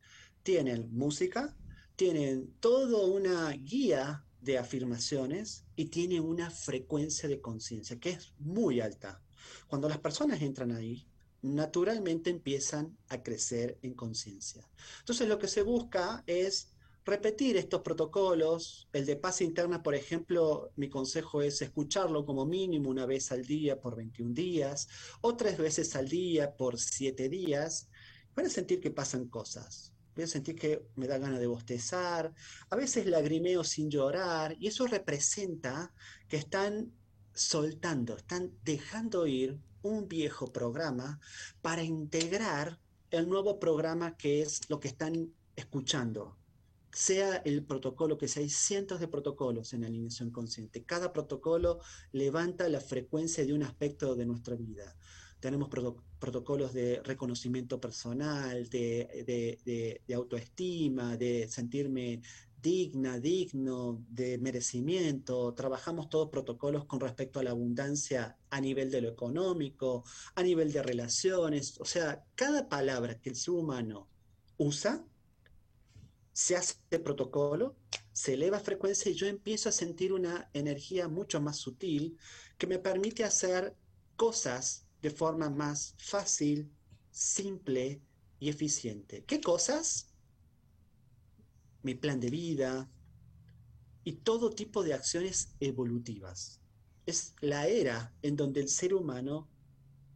[0.47, 1.57] tienen música,
[1.97, 8.81] tienen toda una guía de afirmaciones y tienen una frecuencia de conciencia que es muy
[8.81, 9.21] alta.
[9.67, 11.05] Cuando las personas entran ahí,
[11.43, 14.71] naturalmente empiezan a crecer en conciencia.
[15.01, 16.73] Entonces lo que se busca es
[17.05, 18.89] repetir estos protocolos.
[18.93, 23.45] El de paz interna, por ejemplo, mi consejo es escucharlo como mínimo una vez al
[23.45, 24.87] día por 21 días
[25.23, 27.89] o tres veces al día por 7 días.
[28.37, 32.33] Van a sentir que pasan cosas voy a sentir que me da ganas de bostezar,
[32.71, 35.93] a veces lagrimeo sin llorar, y eso representa
[36.27, 36.91] que están
[37.35, 41.21] soltando, están dejando ir un viejo programa
[41.61, 46.37] para integrar el nuevo programa que es lo que están escuchando.
[46.93, 50.83] Sea el protocolo que sea, hay cientos de protocolos en alineación consciente.
[50.85, 54.97] Cada protocolo levanta la frecuencia de un aspecto de nuestra vida
[55.41, 55.69] tenemos
[56.19, 62.23] protocolos de reconocimiento personal, de, autoestima, de sentirme
[62.61, 65.55] digna, digno, de merecimiento.
[65.55, 70.73] Trabajamos todos protocolos con respecto a la abundancia a nivel de lo económico, a nivel
[70.73, 71.81] de relaciones.
[71.81, 74.09] O sea, cada palabra que el ser humano
[74.57, 75.05] usa
[76.33, 77.77] se hace el protocolo,
[78.13, 82.19] se eleva frecuencia y yo empiezo a sentir una energía mucho más sutil
[82.59, 83.75] que me permite hacer
[84.17, 86.71] cosas de forma más fácil,
[87.11, 88.01] simple
[88.39, 89.25] y eficiente.
[89.25, 90.09] ¿Qué cosas?
[91.83, 92.91] Mi plan de vida
[94.05, 96.61] y todo tipo de acciones evolutivas.
[97.07, 99.49] Es la era en donde el ser humano,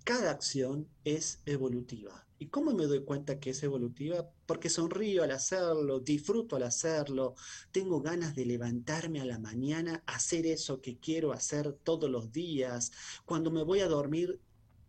[0.05, 2.27] cada acción es evolutiva.
[2.39, 4.31] ¿Y cómo me doy cuenta que es evolutiva?
[4.47, 7.35] Porque sonrío al hacerlo, disfruto al hacerlo,
[7.71, 12.93] tengo ganas de levantarme a la mañana, hacer eso que quiero hacer todos los días.
[13.27, 14.41] Cuando me voy a dormir,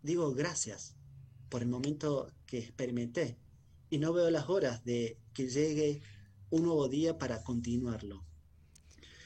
[0.04, 0.96] digo gracias
[1.50, 3.38] por el momento que experimenté
[3.90, 6.02] y no veo las horas de que llegue
[6.50, 8.26] un nuevo día para continuarlo.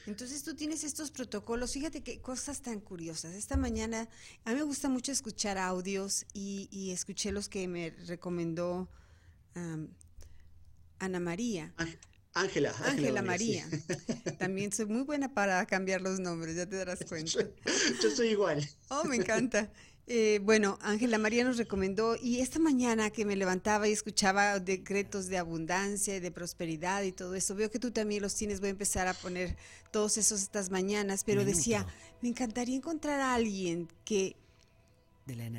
[0.06, 3.34] Entonces tú tienes estos protocolos, fíjate qué cosas tan curiosas.
[3.34, 4.08] Esta mañana
[4.44, 8.88] a mí me gusta mucho escuchar audios y, escuché los que me recomendó
[10.98, 11.74] Ana María.
[12.34, 12.74] Ángela.
[12.84, 13.66] Ángela María.
[14.38, 17.40] También soy muy buena para cambiar los nombres, ya te darás cuenta.
[18.02, 18.68] yo soy igual.
[18.90, 19.72] Oh, me encanta.
[20.08, 25.26] Eh, bueno, Ángela María nos recomendó y esta mañana que me levantaba y escuchaba decretos
[25.26, 28.68] de abundancia y de prosperidad y todo eso, veo que tú también los tienes, voy
[28.68, 29.56] a empezar a poner
[29.90, 31.84] todos esos estas mañanas, pero decía,
[32.22, 34.36] me encantaría encontrar a alguien que,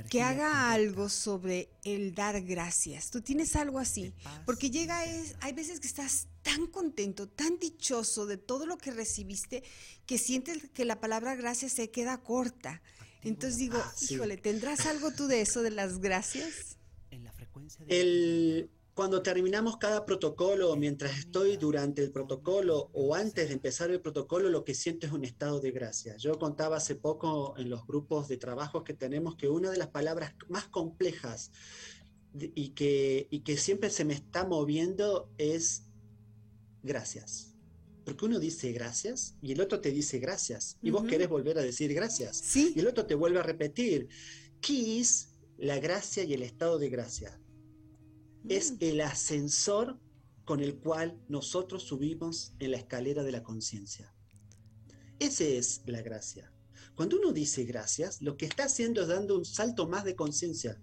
[0.10, 3.12] que haga algo sobre el dar gracias.
[3.12, 4.14] Tú tienes algo así,
[4.46, 8.92] porque llega, es, hay veces que estás tan contento, tan dichoso de todo lo que
[8.92, 9.64] recibiste,
[10.06, 12.82] que sientes que la palabra gracias se queda corta.
[13.23, 16.77] Entonces digo, ah, híjole, ¿tendrás algo tú de eso, de las gracias?
[17.12, 23.47] En la frecuencia el, cuando terminamos cada protocolo, mientras estoy durante el protocolo o antes
[23.47, 26.17] de empezar el protocolo, lo que siento es un estado de gracia.
[26.17, 29.89] Yo contaba hace poco en los grupos de trabajo que tenemos que una de las
[29.89, 31.51] palabras más complejas
[32.34, 35.84] y que, y que siempre se me está moviendo es
[36.82, 37.57] gracias.
[38.08, 40.78] Porque uno dice gracias y el otro te dice gracias.
[40.82, 42.38] Y vos querés volver a decir gracias.
[42.38, 42.72] ¿Sí?
[42.74, 44.08] Y el otro te vuelve a repetir.
[44.62, 47.38] ¿Qué es la gracia y el estado de gracia?
[48.48, 48.78] Es mm.
[48.80, 50.00] el ascensor
[50.46, 54.15] con el cual nosotros subimos en la escalera de la conciencia.
[55.20, 56.54] Esa es la gracia.
[56.96, 60.80] Cuando uno dice gracias, lo que está haciendo es dando un salto más de conciencia.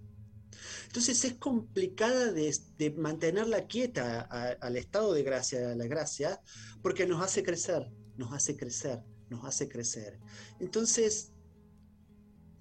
[0.87, 6.41] Entonces es complicada de, mantenerla quieta al estado de gracia, a la gracia,
[6.83, 10.19] porque nos hace crecer, nos hace crecer, nos hace crecer.
[10.61, 11.33] Entonces,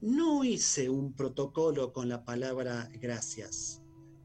[0.02, 3.82] no hice un protocolo con la palabra gracias,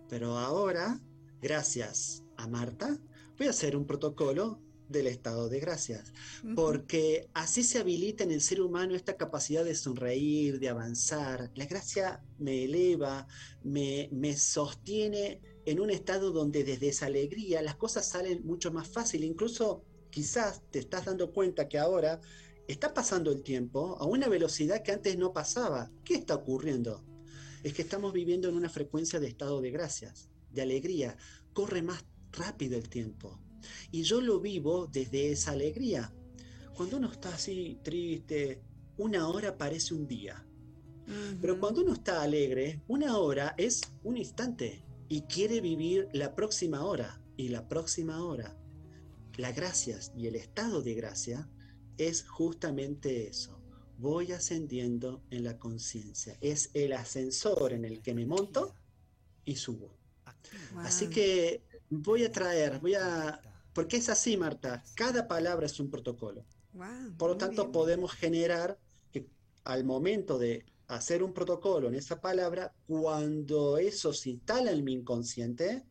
[0.09, 1.00] pero ahora,
[1.40, 2.98] gracias a Marta,
[3.37, 6.12] voy a hacer un protocolo del estado de gracias,
[6.55, 11.51] porque así se habilita en el ser humano esta capacidad de sonreír, de avanzar.
[11.55, 13.27] La gracia me eleva,
[13.62, 18.88] me, me sostiene en un estado donde desde esa alegría las cosas salen mucho más
[18.88, 19.24] fácil.
[19.24, 22.20] Incluso quizás te estás dando cuenta que ahora
[22.66, 25.90] está pasando el tiempo a una velocidad que antes no pasaba.
[26.05, 27.05] ¿Qué está ocurriendo?
[27.62, 31.16] Es que estamos viviendo en una frecuencia de estado de gracias, de alegría.
[31.53, 33.38] Corre más rápido el tiempo
[33.90, 36.12] y yo lo vivo desde esa alegría.
[36.75, 38.62] Cuando uno está así triste,
[38.97, 40.44] una hora parece un día.
[41.40, 46.85] Pero cuando uno está alegre, una hora es un instante y quiere vivir la próxima
[46.85, 48.57] hora y la próxima hora.
[49.38, 51.49] La gracias y el estado de gracia
[51.97, 53.59] es justamente eso.
[53.97, 56.37] Voy ascendiendo en la conciencia.
[56.40, 58.75] Es el ascensor en el que me monto
[59.44, 59.97] y subo.
[60.77, 63.40] Así que voy a traer, voy a
[63.79, 66.45] porque es así, Marta, cada palabra es un protocolo.
[67.17, 68.77] Por lo tanto, podemos generar
[69.12, 69.29] que
[69.62, 74.95] al momento de hacer un protocolo en esa palabra, cuando eso se instala en mi
[74.95, 75.85] inconsciente,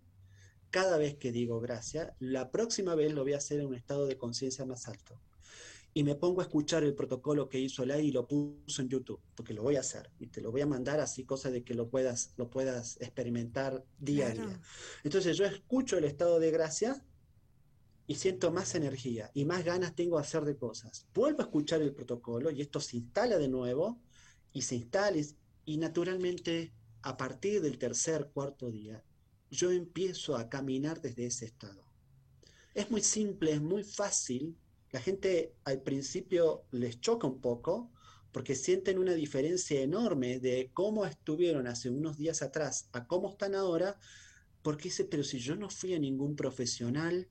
[0.69, 4.05] cada vez que digo gracias, la próxima vez lo voy a hacer en un estado
[4.05, 5.21] de conciencia más alto.
[5.93, 9.21] Y me pongo a escuchar el protocolo que hizo Lai y lo puso en YouTube,
[9.33, 11.73] porque lo voy a hacer y te lo voy a mandar así, cosa de que
[11.73, 14.59] lo puedas, lo puedas experimentar día a día.
[15.05, 17.01] Entonces yo escucho el estado de gracia
[18.07, 21.05] y siento más energía y más ganas tengo de hacer de cosas.
[21.13, 23.99] Vuelvo a escuchar el protocolo y esto se instala de nuevo
[24.53, 25.17] y se instala
[25.65, 29.03] y naturalmente a partir del tercer, cuarto día,
[29.51, 31.83] yo empiezo a caminar desde ese estado.
[32.73, 34.55] Es muy simple, es muy fácil.
[34.91, 37.91] La gente al principio les choca un poco
[38.31, 43.55] porque sienten una diferencia enorme de cómo estuvieron hace unos días atrás a cómo están
[43.55, 43.97] ahora,
[44.61, 47.27] porque dice, pero si yo no fui a ningún profesional,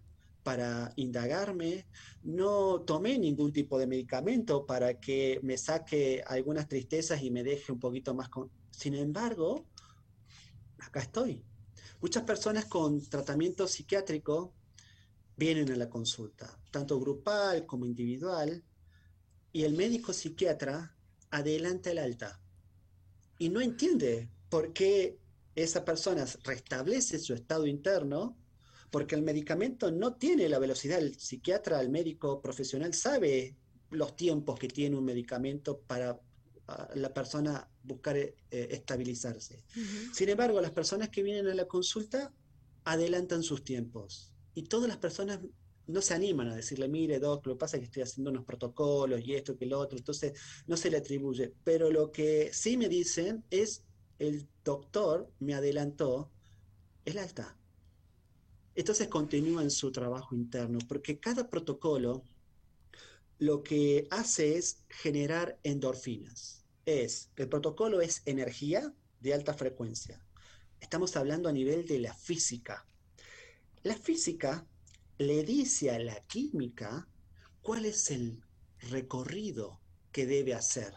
[0.46, 1.88] para indagarme,
[2.22, 7.72] no tomé ningún tipo de medicamento para que me saque algunas tristezas y me deje
[7.72, 8.48] un poquito más con...
[8.70, 9.66] Sin embargo,
[10.78, 11.44] acá estoy.
[12.00, 14.54] Muchas personas con tratamiento psiquiátrico
[15.36, 18.62] vienen a la consulta, tanto grupal como individual,
[19.50, 20.96] y el médico psiquiatra
[21.30, 22.40] adelanta el alta
[23.36, 25.18] y no entiende por qué
[25.56, 28.38] esa persona restablece su estado interno,
[28.90, 30.98] porque el medicamento no tiene la velocidad.
[30.98, 33.56] El psiquiatra, el médico profesional sabe
[33.90, 36.20] los tiempos que tiene un medicamento para
[36.94, 39.62] la persona buscar eh, estabilizarse.
[40.12, 42.32] Sin embargo, las personas que vienen a la consulta
[42.84, 45.40] adelantan sus tiempos y todas las personas
[45.86, 48.44] no se animan a decirle, mire, doc, lo que pasa es que estoy haciendo unos
[48.44, 50.32] protocolos y esto que lo otro, entonces
[50.66, 51.52] no se le atribuye.
[51.62, 53.84] Pero lo que sí me dicen es,
[54.18, 56.30] el doctor me adelantó,
[57.04, 57.56] el alta.
[58.76, 62.22] Entonces continúan su trabajo interno, porque cada protocolo
[63.38, 66.64] lo que hace es generar endorfinas.
[66.84, 70.22] Es, el protocolo es energía de alta frecuencia.
[70.80, 72.86] Estamos hablando a nivel de la física.
[73.82, 74.66] La física
[75.18, 77.08] le dice a la química
[77.62, 78.42] cuál es el
[78.90, 79.80] recorrido
[80.12, 80.92] que debe hacer.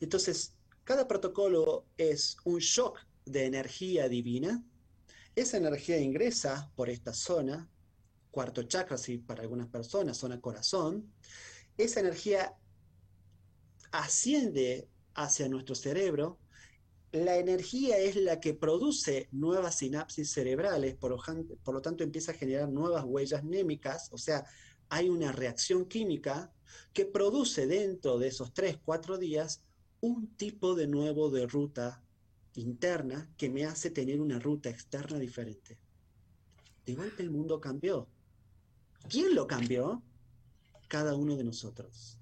[0.00, 0.54] Entonces,
[0.84, 4.64] cada protocolo es un shock de energía divina.
[5.34, 7.68] Esa energía ingresa por esta zona,
[8.30, 11.12] cuarto chakra, si para algunas personas, zona corazón.
[11.76, 12.54] Esa energía
[13.90, 16.38] asciende hacia nuestro cerebro
[17.12, 22.70] la energía es la que produce nuevas sinapsis cerebrales, por lo, tanto empieza a generar
[22.70, 24.44] nuevas huellas némicas, o sea,
[24.88, 26.50] hay una reacción química
[26.94, 29.62] que produce dentro de esos 3, 4 días
[30.00, 32.02] un tipo de nuevo de ruta
[32.54, 35.78] interna que me hace tener una ruta externa diferente.
[36.84, 38.08] De golpe el mundo cambió.
[39.08, 40.02] ¿Quién lo cambió?
[40.88, 42.18] Cada uno de nosotros.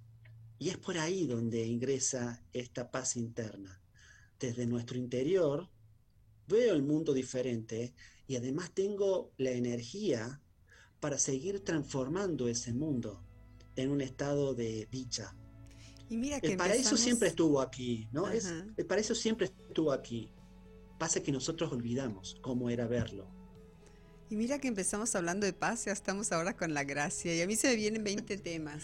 [0.59, 3.81] Y es por ahí donde ingresa esta paz interna
[4.41, 5.68] desde nuestro interior,
[6.49, 7.95] veo el mundo diferente
[8.26, 10.41] y además tengo la energía
[10.99, 13.22] para seguir transformando ese mundo
[13.76, 15.37] en un estado de dicha.
[16.11, 18.29] Y mira que el paraíso siempre estuvo aquí, ¿no?
[18.29, 20.33] Es, el paraíso siempre estuvo aquí.
[20.99, 23.27] Pasa que nosotros olvidamos cómo era verlo.
[24.29, 27.35] Y mira que empezamos hablando de paz, ya estamos ahora con la gracia.
[27.35, 28.83] Y a mí se me vienen 20 temas.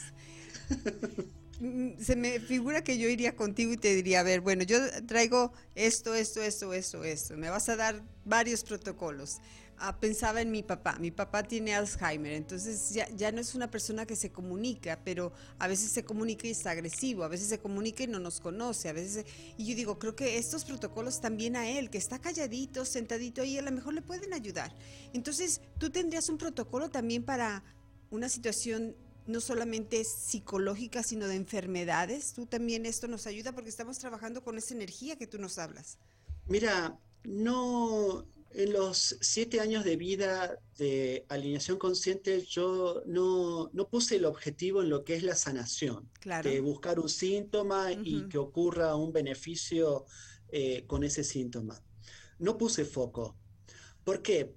[1.59, 4.79] Mm, se me figura que yo iría contigo y te diría, a ver, bueno, yo
[5.07, 7.37] traigo esto, esto, esto, esto, esto.
[7.39, 9.39] Me vas a dar varios protocolos.
[9.79, 10.97] Ah, pensaba en mi papá.
[10.99, 15.33] Mi papá tiene Alzheimer, entonces ya, ya, no es una persona que se comunica, pero
[15.59, 18.89] a veces se comunica y está agresivo, a veces se comunica y no nos conoce,
[18.89, 19.27] a veces...
[19.59, 23.59] Y yo digo, creo que estos protocolos también a él, que está calladito, sentadito ahí,
[23.59, 24.75] a lo mejor le pueden ayudar.
[25.13, 27.63] Entonces, tú tendrías un protocolo también para
[28.11, 28.97] una situación
[29.27, 32.33] no solamente psicológica, sino de enfermedades.
[32.33, 35.99] Tú también esto nos ayuda porque estamos trabajando con esa energía que tú nos hablas.
[36.47, 38.25] Mira, no,
[38.57, 44.89] en los siete años de vida de alineación consciente, yo no, puse el objetivo en
[44.89, 46.11] lo que es la sanación,
[46.43, 50.07] de buscar un síntoma y que ocurra un beneficio
[50.49, 51.83] eh, con ese síntoma.
[52.39, 53.37] No puse foco.
[54.05, 54.55] ¿Por qué?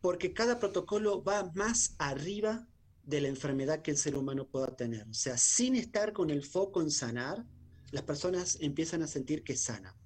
[0.00, 2.66] Porque cada protocolo va más arriba
[3.04, 5.06] de la enfermedad que el ser humano pueda tener.
[5.08, 7.44] O sea, sin estar con el foco en sanar,
[7.92, 9.96] las personas empiezan a sentir que sana.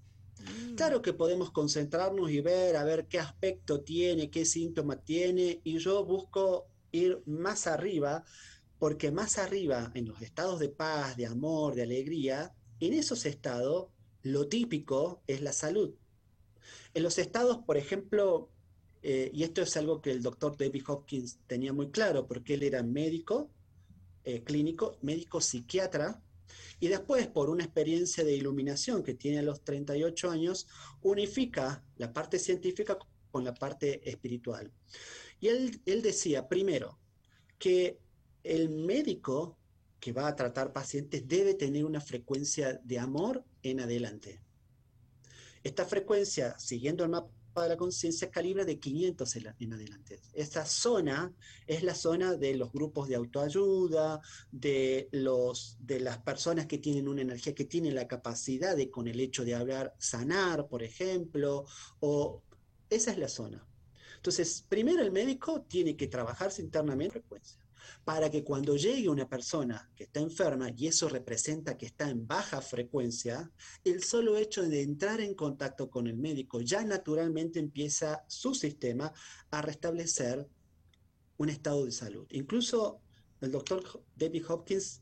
[0.76, 5.78] Claro que podemos concentrarnos y ver a ver qué aspecto tiene, qué síntoma tiene, y
[5.78, 8.24] yo busco ir más arriba,
[8.78, 13.88] porque más arriba, en los estados de paz, de amor, de alegría, en esos estados,
[14.22, 15.94] lo típico es la salud.
[16.92, 18.50] En los estados, por ejemplo,
[19.02, 22.62] eh, y esto es algo que el doctor David Hopkins tenía muy claro, porque él
[22.62, 23.50] era médico
[24.24, 26.23] eh, clínico, médico psiquiatra,
[26.80, 30.66] y después, por una experiencia de iluminación que tiene a los 38 años,
[31.02, 32.98] unifica la parte científica
[33.30, 34.72] con la parte espiritual.
[35.40, 36.98] Y él, él decía, primero,
[37.58, 37.98] que
[38.42, 39.58] el médico
[40.00, 44.40] que va a tratar pacientes debe tener una frecuencia de amor en adelante.
[45.62, 47.30] Esta frecuencia, siguiendo el mapa
[47.62, 50.20] de la conciencia calibra de 500 en, adelante.
[50.32, 51.32] Esta zona
[51.66, 57.08] es la zona de los grupos de autoayuda, de, los, de las personas que tienen
[57.08, 61.66] una energía, que tienen la capacidad de con el hecho de hablar, sanar, por ejemplo,
[62.00, 62.42] o
[62.90, 63.66] esa es la zona.
[64.16, 67.63] Entonces, primero el médico tiene que trabajarse internamente en frecuencia
[68.04, 72.26] para que cuando llegue una persona que está enferma y eso representa que está en
[72.26, 73.50] baja frecuencia,
[73.84, 79.12] el solo hecho de entrar en contacto con el médico ya naturalmente empieza su sistema
[79.50, 80.48] a restablecer
[81.36, 82.26] un estado de salud.
[82.30, 83.00] Incluso
[83.40, 83.82] el doctor
[84.16, 85.00] David Hopkins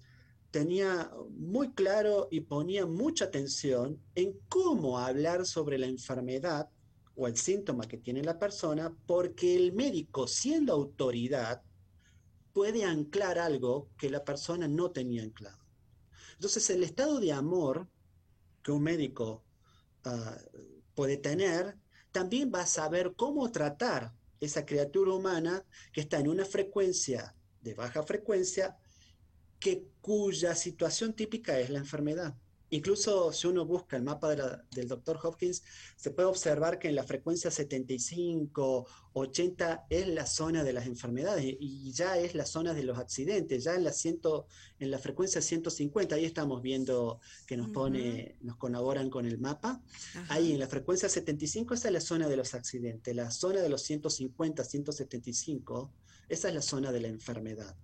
[0.50, 6.68] tenía muy claro y ponía mucha atención en cómo hablar sobre la enfermedad
[7.14, 11.62] o el síntoma que tiene la persona, porque el médico, siendo autoridad,
[12.52, 15.58] puede anclar algo que la persona no tenía anclado.
[16.34, 17.88] Entonces, el estado de amor
[18.62, 19.44] que un médico
[20.04, 20.36] ah,
[20.94, 21.76] puede tener,
[22.10, 27.74] también va a saber cómo tratar esa criatura humana que está en una frecuencia de
[27.74, 28.76] baja frecuencia,
[29.58, 32.34] que cuya situación típica es la enfermedad.
[32.72, 35.62] Incluso si uno busca el mapa del doctor Hopkins,
[35.94, 41.44] se puede observar que en la frecuencia 75, 80 es la zona de las enfermedades
[41.60, 44.46] y ya es la zona de los accidentes, ya en la, ciento,
[44.78, 49.82] en la frecuencia 150, ahí estamos viendo que nos pone, nos colaboran con el mapa.
[50.30, 53.68] Ahí en la frecuencia 75, esa es la zona de los accidentes, la zona de
[53.68, 55.92] los 150, 175,
[56.30, 57.76] esa es la zona de la enfermedad.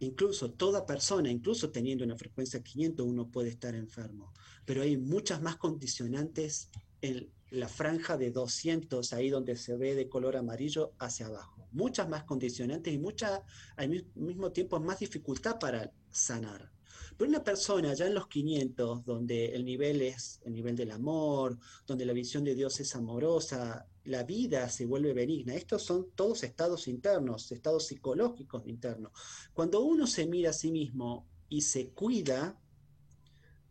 [0.00, 4.32] Incluso toda persona, incluso teniendo una frecuencia 500, uno puede estar enfermo.
[4.64, 6.70] Pero hay muchas más condicionantes
[7.00, 11.68] en la franja de 200, ahí donde se ve de color amarillo hacia abajo.
[11.72, 13.42] Muchas más condicionantes y mucha,
[13.76, 16.70] al mismo tiempo más dificultad para sanar.
[17.16, 21.58] Pero una persona ya en los 500, donde el nivel es el nivel del amor,
[21.86, 25.54] donde la visión de Dios es amorosa, la vida se vuelve benigna.
[25.54, 29.12] Estos son todos estados internos, estados psicológicos internos.
[29.52, 32.58] Cuando uno se mira a sí mismo y se cuida,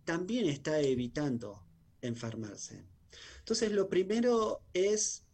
[0.03, 1.65] también está evitando
[2.01, 2.85] enfermarse.
[3.39, 5.25] Entonces, lo primero es,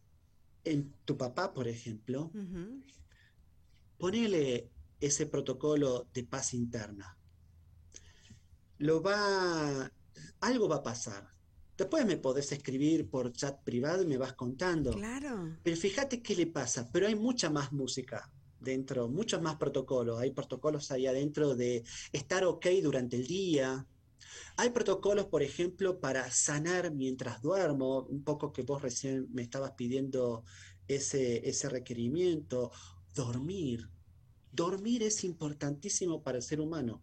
[0.63, 2.31] en tu papá, por ejemplo,
[3.97, 7.17] ponele ese protocolo de paz interna
[8.81, 9.91] lo va,
[10.41, 11.29] algo va a pasar.
[11.81, 14.91] Después me podés escribir por chat privado y me vas contando.
[14.91, 15.57] Claro.
[15.63, 16.87] Pero fíjate qué le pasa.
[16.93, 20.19] Pero hay mucha más música dentro, muchos más protocolos.
[20.19, 23.83] Hay protocolos ahí adentro de estar ok durante el día.
[24.57, 29.71] Hay protocolos, por ejemplo, para sanar mientras duermo, un poco que vos recién me estabas
[29.71, 30.43] pidiendo
[30.87, 32.71] ese, ese requerimiento.
[33.15, 33.89] Dormir.
[34.51, 37.01] Dormir es importantísimo para el ser humano.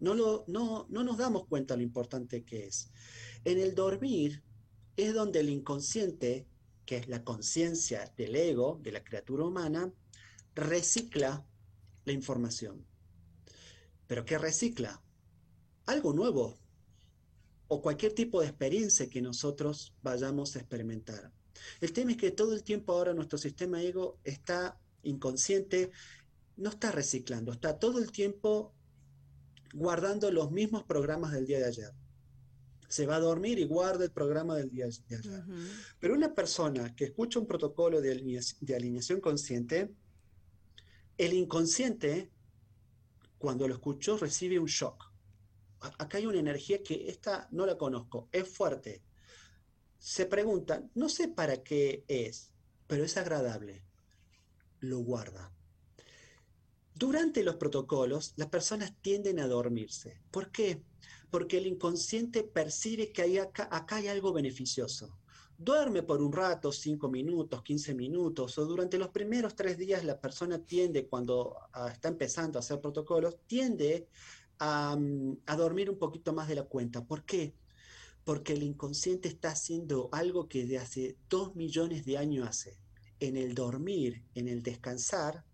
[0.00, 2.90] No, lo, no, no nos damos cuenta lo importante que es.
[3.44, 4.42] En el dormir
[4.96, 6.46] es donde el inconsciente,
[6.84, 9.92] que es la conciencia del ego, de la criatura humana,
[10.54, 11.46] recicla
[12.04, 12.84] la información.
[14.06, 15.02] ¿Pero qué recicla?
[15.86, 16.58] Algo nuevo
[17.68, 21.30] o cualquier tipo de experiencia que nosotros vayamos a experimentar.
[21.80, 25.90] El tema es que todo el tiempo ahora nuestro sistema ego está inconsciente,
[26.56, 28.72] no está reciclando, está todo el tiempo
[29.74, 31.92] guardando los mismos programas del día de ayer.
[32.88, 35.44] Se va a dormir y guarda el programa del día de ayer.
[36.00, 38.12] Pero una persona que escucha un protocolo de,
[38.74, 39.94] alineación, consciente,
[41.18, 42.30] el inconsciente,
[43.38, 45.12] cuando lo escuchó, recibe un shock.
[45.80, 49.02] Acá hay una energía que esta no la conozco, es fuerte.
[49.98, 52.50] Se pregunta, no sé para qué es,
[52.86, 53.84] pero es agradable.
[54.80, 55.52] Lo guarda.
[56.94, 60.20] Durante los protocolos, las personas tienden a dormirse.
[60.32, 60.82] ¿Por qué?
[61.30, 65.18] Porque el inconsciente percibe que hay acá, hay algo beneficioso.
[65.56, 70.20] Duerme por un rato, 5 minutos, 15 minutos, o durante los primeros tres días la
[70.20, 74.08] persona tiende, cuando ah, está empezando a hacer protocolos, tiende
[74.60, 77.04] a, mm, a dormir un poquito más de la cuenta.
[77.04, 77.54] ¿Por qué?
[78.24, 82.78] Porque el inconsciente está haciendo algo que de hace dos millones de años hace.
[83.18, 85.44] En el dormir, en el descansar,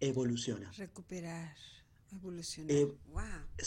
[0.00, 0.72] evoluciona.
[0.72, 1.54] Recuperar,
[2.12, 2.86] evolucionar.
[3.12, 3.22] wow.
[3.58, 3.64] Eh,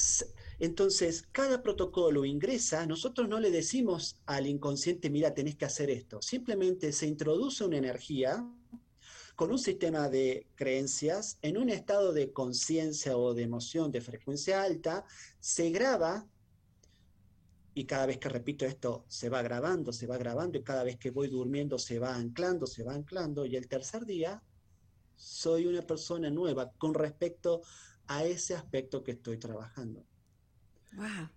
[0.59, 6.21] entonces, cada protocolo ingresa, nosotros no le decimos al inconsciente, mira, tenés que hacer esto.
[6.21, 8.45] Simplemente se introduce una energía
[9.35, 14.61] con un sistema de creencias en un estado de conciencia o de emoción de frecuencia
[14.61, 15.05] alta,
[15.39, 16.27] se graba
[17.73, 20.97] y cada vez que repito esto se va grabando, se va grabando y cada vez
[20.97, 24.43] que voy durmiendo se va anclando, se va anclando y el tercer día
[25.15, 30.05] soy una persona nueva con respecto a ese aspecto que estoy trabajando.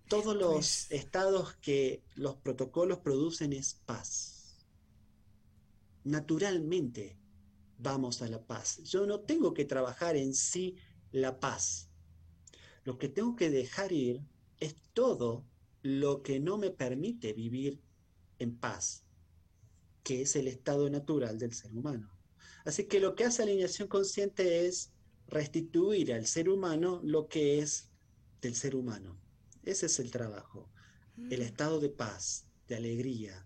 [0.07, 4.57] Todos los pues estados que los protocolos producen es paz.
[6.03, 7.17] Naturalmente
[7.79, 8.83] vamos a la paz.
[8.83, 10.75] Yo no tengo que trabajar en sí
[11.11, 11.89] la paz.
[12.83, 14.21] Lo que tengo que dejar ir
[14.59, 15.45] es todo
[15.81, 17.81] lo que no me permite vivir
[18.39, 19.03] en paz,
[20.03, 22.11] que es el estado natural del ser humano.
[22.65, 24.91] Así que lo que hace alineación consciente es
[25.27, 27.89] restituir al ser humano lo que es
[28.41, 29.17] del ser humano.
[29.63, 30.69] Ese es el trabajo.
[31.29, 31.43] El mm.
[31.43, 33.45] estado de paz, de alegría,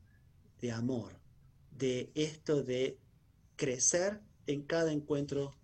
[0.59, 1.19] de amor,
[1.71, 2.99] de esto de
[3.55, 5.55] crecer en cada encuentro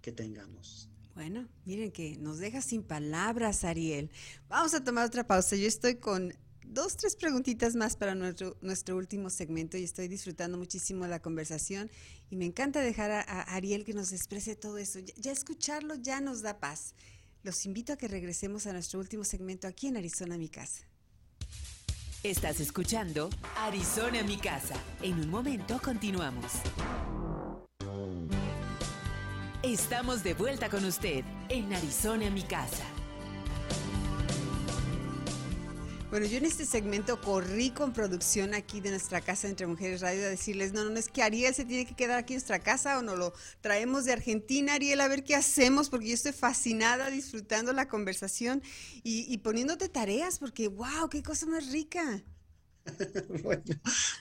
[0.00, 0.88] que tengamos.
[1.14, 4.10] Bueno, miren que nos deja sin palabras, Ariel.
[4.48, 5.56] Vamos a tomar otra pausa.
[5.56, 6.34] Yo estoy con
[6.70, 8.56] dos, tres preguntitas más para nuestro,
[8.96, 11.90] último segmento y estoy disfrutando muchísimo la conversación
[12.30, 15.00] y me encanta dejar a, Ariel que nos exprese todo eso.
[15.16, 16.94] Ya, escucharlo ya nos da paz.
[17.42, 20.84] Los invito a que regresemos a nuestro último segmento aquí en Arizona, mi casa.
[22.22, 24.74] Estás escuchando Arizona, mi casa.
[25.02, 26.52] En un momento continuamos.
[29.62, 32.84] Estamos de vuelta con usted en Arizona, mi casa.
[36.10, 40.26] Bueno, yo en este segmento corrí con producción aquí de nuestra casa entre Mujeres Radio
[40.26, 42.98] a decirles, no, no, es que Ariel se tiene que quedar aquí en nuestra casa
[42.98, 47.10] o no lo traemos de Argentina, Ariel, a ver qué hacemos, porque yo estoy fascinada
[47.10, 48.60] disfrutando la conversación
[49.04, 52.24] y, poniéndote tareas, porque wow, qué cosa más rica.
[53.44, 53.62] bueno,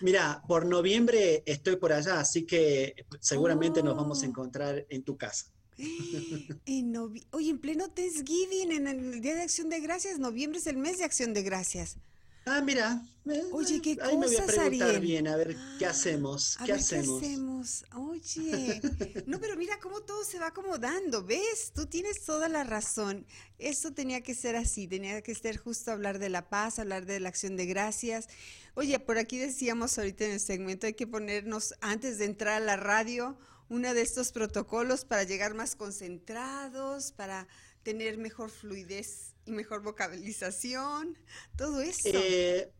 [0.01, 4.29] mira, por noviembre estoy por allá, así que seguramente nos vamos a oh.
[4.29, 5.47] encontrar en tu casa.
[6.65, 6.95] En
[7.32, 10.97] Oye, en pleno Thanksgiving, en el Día de Acción de Gracias, noviembre es el mes
[10.97, 11.97] de Acción de Gracias.
[12.45, 13.03] Ah, mira.
[13.51, 16.57] Oye, qué ahí me voy a preguntar bien, a ver qué hacemos.
[16.65, 17.19] ¿Qué hacemos?
[17.19, 17.86] ¿Qué hacemos?
[17.95, 18.82] Oye,
[19.27, 21.71] no, pero mira cómo todo se va acomodando, ¿ves?
[21.75, 23.27] Tú tienes toda la razón.
[23.59, 27.19] Esto tenía que ser así, tenía que ser justo hablar de la paz, hablar de
[27.19, 28.30] la acción de gracias.
[28.73, 32.65] Oye, por aquí decíamos ahorita en el segmento, hay que ponernos antes de entrar a
[32.65, 33.38] la radio
[33.70, 37.47] uno de estos protocolos para llegar más concentrados, para
[37.84, 41.17] tener mejor fluidez y mejor vocalización,
[41.55, 42.09] todo eso.
[42.13, 42.72] Eh,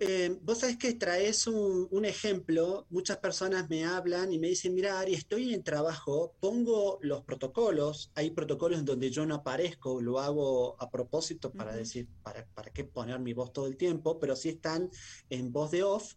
[0.00, 4.98] eh, vos sabés que traes un, ejemplo, muchas personas me hablan y me dicen, mira
[4.98, 10.18] Ari, estoy en trabajo, pongo los protocolos, hay protocolos en donde yo no aparezco, lo
[10.18, 14.34] hago a propósito para decir, para, para qué poner mi voz todo el tiempo, pero
[14.34, 14.90] sí están
[15.28, 16.14] en voz de off,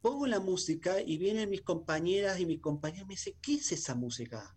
[0.00, 3.94] pongo la música y vienen mis compañeras y mi compañera me dice, ¿qué es esa
[3.94, 4.56] música?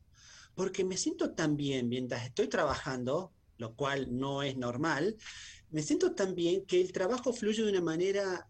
[0.55, 5.17] Porque me siento tan bien mientras estoy trabajando, lo cual no es normal,
[5.71, 8.47] me siento también que el trabajo fluye de una manera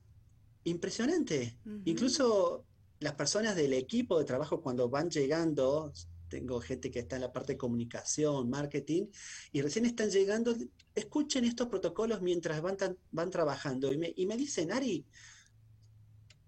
[0.63, 1.57] impresionante.
[1.86, 2.65] Incluso
[2.99, 5.91] las personas del equipo de trabajo cuando van llegando,
[6.30, 9.07] tengo gente que está en la parte de comunicación, marketing,
[9.51, 10.55] y recién están llegando,
[10.95, 12.78] escuchen estos protocolos mientras van,
[13.11, 13.91] van trabajando.
[13.91, 15.05] Y me, y me dicen, Ari,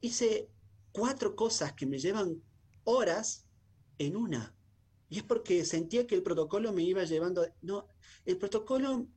[0.01, 0.49] hice
[0.91, 2.41] cuatro cosas que me llevan
[2.83, 3.45] horas
[3.97, 4.53] en una.
[5.09, 7.45] Y es porque sentía que el protocolo me iba llevando...
[7.61, 7.87] No,
[8.25, 9.07] el protocolo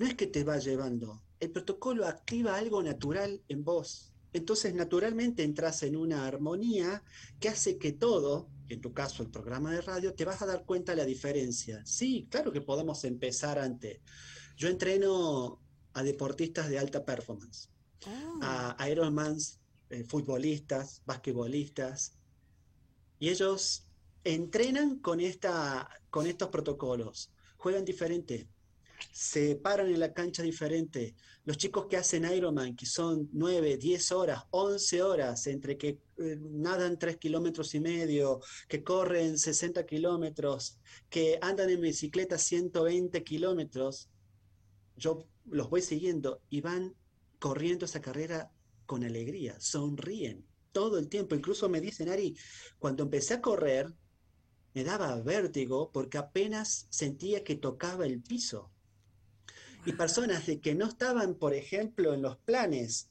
[0.00, 4.14] no es que te va llevando, el protocolo activa algo natural en vos.
[4.32, 7.02] Entonces, naturalmente entras en una armonía
[7.38, 10.64] que hace que todo, en tu caso el programa de radio, te vas a dar
[10.64, 11.84] cuenta de la diferencia.
[11.84, 14.00] Sí, claro que podemos empezar antes.
[14.56, 15.60] Yo entreno
[15.92, 17.68] a deportistas de alta performance,
[18.40, 18.76] ah.
[18.78, 22.16] a Ironmans, eh, futbolistas, basquetbolistas,
[23.18, 23.84] y ellos
[24.24, 28.48] entrenan con, esta, con estos protocolos, juegan diferente,
[29.12, 31.14] se paran en la cancha diferente.
[31.44, 36.36] Los chicos que hacen Ironman, que son 9, 10 horas, 11 horas, entre que eh,
[36.40, 40.78] nadan 3 kilómetros y medio, que corren 60 kilómetros,
[41.08, 44.10] que andan en bicicleta 120 kilómetros,
[44.96, 46.94] yo los voy siguiendo y van
[47.38, 48.52] corriendo esa carrera
[48.86, 51.34] con alegría, sonríen todo el tiempo.
[51.34, 52.36] Incluso me dicen, Ari,
[52.78, 53.92] cuando empecé a correr,
[54.74, 58.70] me daba vértigo porque apenas sentía que tocaba el piso
[59.86, 63.08] y personas de que no estaban, por ejemplo, en los planes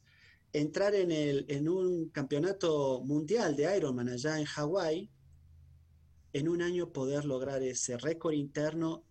[0.53, 5.09] entrar en, el, en un campeonato mundial de Ironman allá en Hawái,
[6.33, 9.03] en un año poder lograr ese récord interno,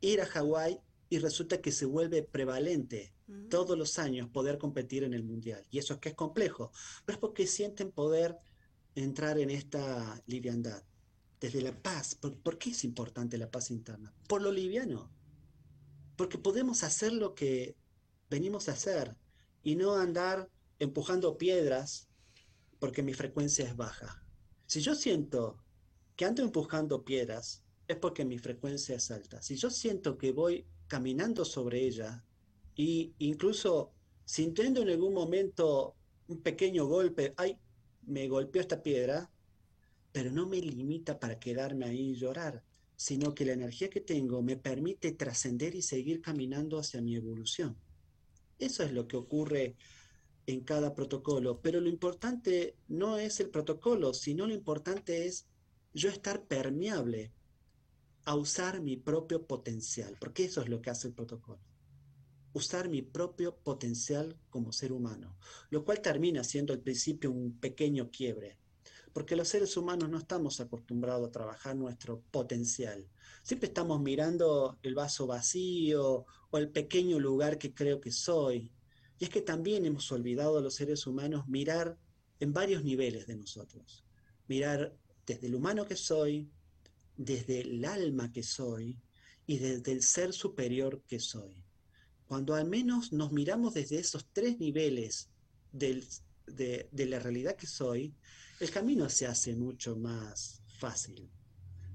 [0.00, 3.48] ir a Hawái y resulta que se vuelve prevalente mm.
[3.48, 5.64] todos los años poder competir en el mundial.
[5.70, 6.72] Y eso es que es complejo,
[7.04, 8.36] pero es porque sienten poder
[8.94, 10.82] entrar en esta liviandad.
[11.40, 14.12] Desde la paz, ¿por qué es importante la paz interna?
[14.28, 15.10] Por lo liviano
[16.20, 17.78] porque podemos hacer lo que
[18.28, 19.16] venimos a hacer
[19.62, 22.10] y no andar empujando piedras
[22.78, 24.22] porque mi frecuencia es baja.
[24.66, 25.64] Si yo siento
[26.16, 29.40] que ando empujando piedras, es porque mi frecuencia es alta.
[29.40, 32.22] Si yo siento que voy caminando sobre ella
[32.76, 33.94] e incluso
[34.26, 35.96] sintiendo en algún momento
[36.28, 37.56] un pequeño golpe, ay,
[38.02, 39.30] me golpeó esta piedra,
[40.12, 42.62] pero no me limita para quedarme ahí y llorar
[43.00, 47.74] sino que la energía que tengo me permite trascender y seguir caminando hacia mi evolución.
[48.58, 49.74] Eso es lo que ocurre
[50.46, 55.46] en cada protocolo, pero lo importante no es el protocolo, sino lo importante es
[55.94, 57.32] yo estar permeable
[58.26, 61.62] a usar mi propio potencial, porque eso es lo que hace el protocolo.
[62.52, 65.38] Usar mi propio potencial como ser humano,
[65.70, 68.58] lo cual termina siendo al principio un pequeño quiebre,
[69.12, 73.06] porque los seres humanos no estamos acostumbrados a trabajar nuestro potencial.
[73.42, 78.72] Siempre estamos mirando el vaso vacío o el pequeño lugar que creo que soy.
[79.18, 81.98] Y es que también hemos olvidado a los seres humanos mirar
[82.38, 84.04] en varios niveles de nosotros.
[84.46, 84.96] Mirar
[85.26, 86.48] desde el humano que soy,
[87.16, 88.96] desde el alma que soy
[89.46, 91.64] y desde el ser superior que soy.
[92.26, 95.28] Cuando al menos nos miramos desde esos tres niveles
[95.72, 96.06] de,
[96.46, 98.14] de la realidad que soy,
[98.60, 101.30] el camino se hace mucho más fácil.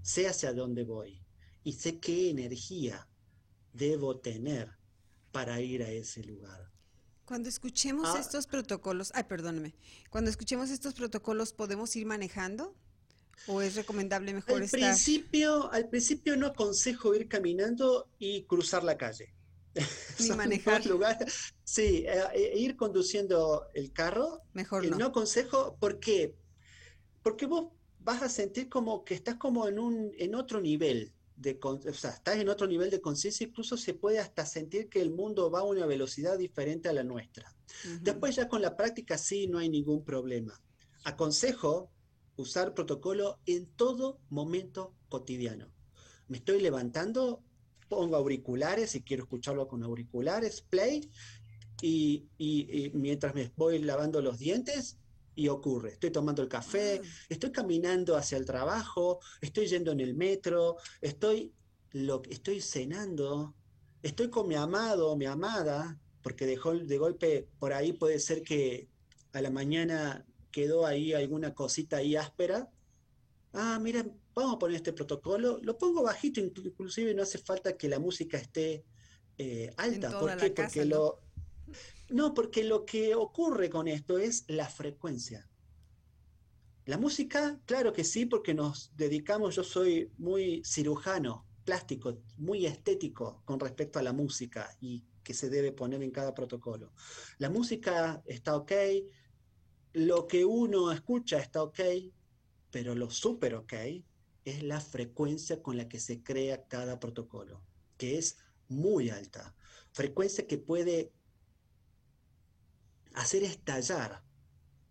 [0.02, 1.22] Sé hacia dónde voy
[1.64, 3.08] y sé qué energía
[3.74, 4.72] debo tener
[5.32, 6.72] para ir a ese lugar.
[7.26, 8.20] Cuando escuchemos Ah.
[8.20, 9.76] estos protocolos, ay, perdóneme,
[10.10, 12.76] cuando escuchemos estos protocolos, ¿podemos ir manejando?
[13.48, 14.80] ¿O es recomendable mejor Al estar?
[14.80, 19.34] principio, al principio no aconsejo ir caminando y cruzar la calle.
[20.20, 20.82] Ni manejar.
[20.84, 24.98] dos lugares- Sí, eh, eh, ir conduciendo el carro Mejor Eh, no.
[24.98, 26.36] no aconsejo, ¿por qué?
[27.26, 31.58] Porque vos vas a sentir como que estás como en un, en otro nivel de,
[31.60, 35.10] o sea, estás en otro nivel de conciencia, incluso se puede hasta sentir que el
[35.10, 37.52] mundo va a una velocidad diferente a la nuestra.
[38.04, 40.54] Después ya con la práctica sí, no hay ningún problema.
[41.04, 41.90] Aconsejo
[42.36, 45.74] usar protocolo en todo momento cotidiano.
[46.28, 47.44] Me estoy levantando,
[47.90, 51.10] pongo auriculares, si quiero escucharlo con auriculares, play,
[51.82, 55.00] y, y- y mientras me voy lavando los dientes,
[55.36, 55.92] y ocurre.
[55.94, 60.78] Estoy tomando el café, Ah, estoy caminando hacia el trabajo, estoy yendo en el metro,
[61.02, 61.56] estoy,
[61.92, 63.56] lo, estoy cenando,
[64.02, 68.90] estoy con mi amado, mi amada, porque dejó de golpe por ahí puede ser que
[69.34, 72.70] a la mañana quedó ahí alguna cosita ahí áspera.
[73.54, 75.60] Ah, mira, vamos a poner este protocolo.
[75.62, 78.86] Lo pongo bajito, inclu- inclusive no hace falta que la música esté
[79.38, 80.18] eh, alta.
[80.20, 80.54] ¿Por qué?
[80.54, 80.96] casa, Porque ¿no?
[80.96, 81.25] lo,
[82.10, 85.50] no, porque lo que ocurre con esto es la frecuencia.
[86.86, 93.42] La música, claro que sí, porque nos dedicamos, yo soy muy cirujano, plástico, muy estético
[93.44, 96.94] con respecto a la música y que se debe poner en cada protocolo.
[97.40, 98.72] La música está ok,
[99.94, 101.80] lo que uno escucha está ok,
[102.70, 103.74] pero lo súper ok
[104.46, 107.64] es la frecuencia con la que se crea cada protocolo,
[107.98, 108.38] que es
[108.68, 109.56] muy alta.
[109.92, 111.12] Frecuencia que puede
[113.16, 114.24] hacer estallar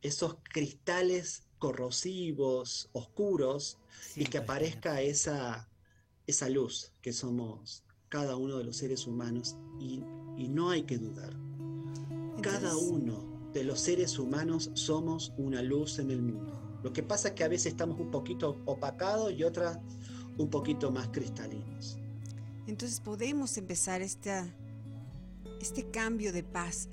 [0.03, 3.79] esos cristales corrosivos, oscuros,
[4.17, 5.69] y que aparezca esa,
[6.27, 10.03] esa luz que somos cada uno de los seres humanos y,
[10.37, 11.35] y no hay que dudar.
[12.43, 16.61] Cada uno de los seres humanos somos una luz en el mundo.
[16.83, 19.79] Lo que pasa es que a veces estamos un poquito opacados y otras
[20.37, 21.97] un poquito más cristalinos.
[22.67, 24.47] Entonces podemos empezar esta,
[25.61, 26.89] este cambio de paz.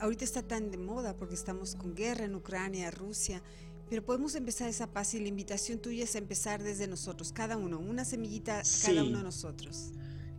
[0.00, 3.42] Ahorita está tan de moda porque estamos con guerra en Ucrania, Rusia,
[3.88, 7.78] pero podemos empezar esa paz y la invitación tuya es empezar desde nosotros, cada uno,
[7.78, 8.98] una semillita cada Sí.
[8.98, 9.92] uno de nosotros.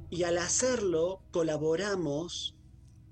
[0.09, 2.55] Y al hacerlo, colaboramos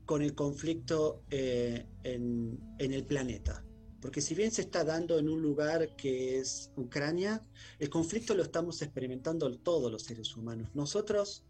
[0.05, 3.63] con el conflicto eh, en, en el planeta.
[4.01, 7.41] Porque si bien se está dando en un lugar que es Ucrania,
[7.79, 10.69] el conflicto lo estamos experimentando todos los seres humanos.
[10.73, 11.45] Nosotros,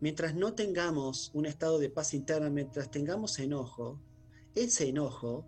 [0.00, 3.98] mientras no tengamos un estado de paz interna, mientras tengamos enojo,
[4.56, 5.46] ese enojo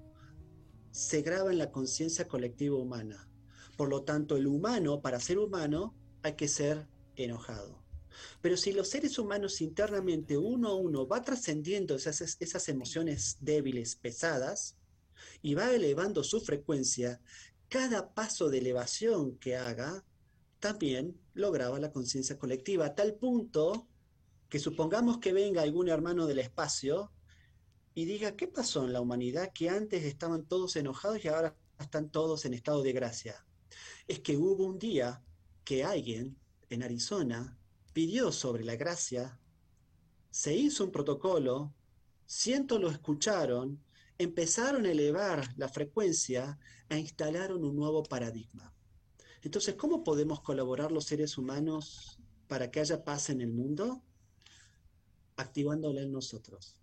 [0.92, 3.28] se graba en la conciencia colectiva humana.
[3.76, 6.86] Por lo tanto, el humano, para ser humano, hay que ser
[7.16, 7.82] enojado.
[8.40, 13.96] Pero si los seres humanos internamente, uno a uno, va trascendiendo esas, esas emociones débiles,
[13.96, 14.76] pesadas,
[15.40, 17.20] y va elevando su frecuencia,
[17.68, 20.04] cada paso de elevación que haga
[20.58, 23.88] también lograba la conciencia colectiva, a tal punto
[24.48, 27.12] que supongamos que venga algún hermano del espacio
[27.98, 32.10] y diga, ¿qué pasó en la humanidad que antes estaban todos enojados y ahora están
[32.10, 33.44] todos en estado de gracia?
[34.06, 35.20] Es que hubo un día
[35.64, 36.38] que alguien
[36.70, 37.58] en Arizona
[37.92, 39.40] pidió sobre la gracia,
[40.30, 41.74] se hizo un protocolo,
[42.24, 43.82] cientos lo escucharon,
[44.16, 46.56] empezaron a elevar la frecuencia
[46.88, 48.72] e instalaron un nuevo paradigma.
[49.42, 54.04] Entonces, ¿cómo podemos colaborar los seres humanos para que haya paz en el mundo?
[55.34, 56.77] Activándola en nosotros.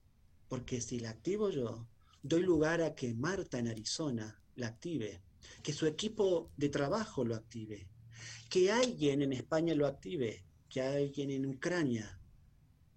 [0.47, 1.87] Porque si la activo yo,
[2.21, 5.21] doy lugar a que Marta en Arizona la active,
[5.61, 7.87] que su equipo de trabajo lo active,
[8.49, 12.19] que alguien en España lo active, que alguien en Ucrania,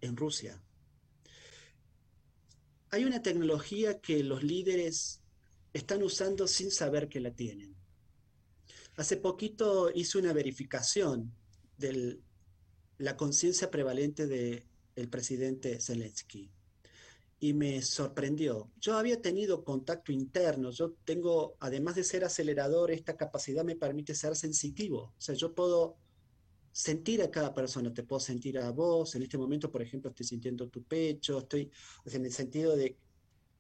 [0.00, 0.62] en Rusia.
[2.90, 5.20] Hay una tecnología que los líderes
[5.72, 7.76] están usando sin saber que la tienen.
[8.96, 11.32] Hace poquito hice una verificación
[11.76, 12.18] de
[12.96, 16.50] la conciencia prevalente del presidente Zelensky
[17.40, 18.70] y me sorprendió.
[18.80, 24.14] Yo había tenido contacto interno, yo tengo, además de ser acelerador, esta capacidad me permite
[24.14, 25.14] ser sensitivo.
[25.16, 25.96] O sea, yo puedo
[26.72, 30.26] sentir a cada persona, te puedo sentir a vos, en este momento, por ejemplo, estoy
[30.26, 31.70] sintiendo tu pecho, estoy
[32.06, 32.96] en el sentido de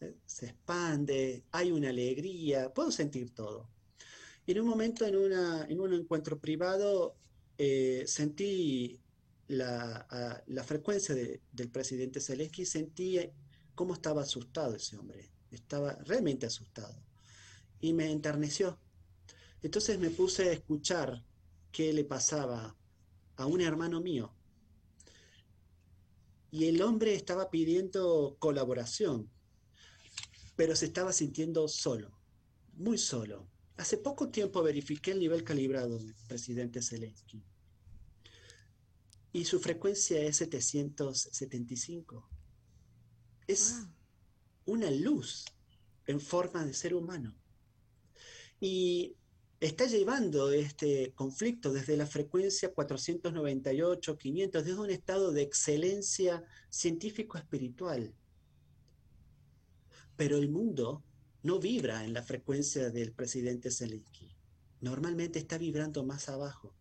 [0.00, 3.68] eh, se expande, hay una alegría, puedo sentir todo.
[4.46, 7.16] En un momento, en, una, en un encuentro privado,
[7.58, 9.00] eh, sentí
[9.48, 13.18] la, la frecuencia del presidente Zelensky, sentí
[13.78, 17.00] cómo estaba asustado ese hombre, estaba realmente asustado.
[17.80, 18.76] Y me enterneció.
[19.62, 21.24] Entonces me puse a escuchar
[21.70, 22.76] qué le pasaba
[23.36, 24.34] a un hermano mío.
[26.50, 29.30] Y el hombre estaba pidiendo colaboración,
[30.56, 32.18] pero se estaba sintiendo solo,
[32.72, 33.48] muy solo.
[33.76, 37.44] Hace poco tiempo verifiqué el nivel calibrado del presidente Zelensky
[39.32, 42.28] y su frecuencia es 775.
[43.48, 43.86] Es
[44.66, 45.46] una luz
[46.06, 47.34] en forma de ser humano.
[48.60, 49.16] Y
[49.60, 58.14] está llevando este conflicto desde la frecuencia 498, 500, desde un estado de excelencia científico-espiritual.
[60.16, 61.02] Pero el mundo
[61.42, 64.28] no vibra en la frecuencia del presidente Zelensky.
[64.80, 66.74] Normalmente está vibrando más abajo.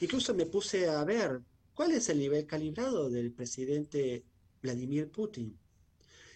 [0.00, 1.40] Incluso me puse a ver
[1.74, 4.24] cuál es el nivel calibrado del presidente
[4.60, 5.58] Vladimir Putin.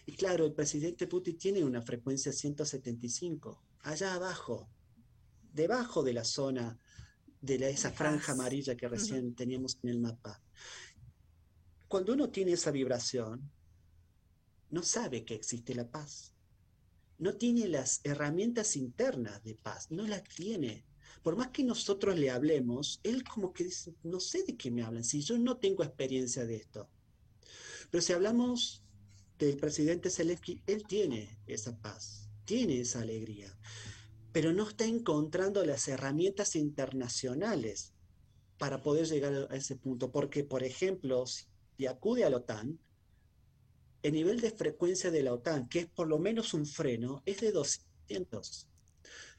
[0.07, 4.69] Y claro, el presidente Putin tiene una frecuencia 175, allá abajo,
[5.53, 6.79] debajo de la zona
[7.41, 10.41] de esa franja amarilla que recién teníamos en el mapa.
[11.89, 13.51] Cuando uno tiene esa vibración,
[14.71, 16.33] no sabe que existe la paz.
[17.19, 20.85] No tiene las herramientas internas de paz, no las tiene.
[21.23, 24.83] Por más que nosotros le hablemos, él como que dice, no sé de qué me
[24.83, 26.89] hablan, si yo no tengo experiencia de esto.
[27.91, 28.83] Pero si hablamos
[29.47, 33.57] del presidente Zelensky, él tiene esa paz, tiene esa alegría
[34.33, 37.93] pero no está encontrando las herramientas internacionales
[38.59, 40.11] para poder llegar a ese punto.
[40.11, 42.79] Porque, por ejemplo, si acude a la OTAN,
[44.03, 47.41] el nivel de frecuencia de la OTAN, que es por lo menos un freno, es
[47.41, 48.69] de 200.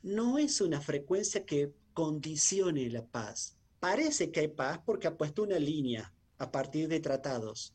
[0.04, 3.58] No es una frecuencia que condicione la paz.
[3.80, 7.74] Parece que hay paz porque ha puesto una línea a partir de tratados.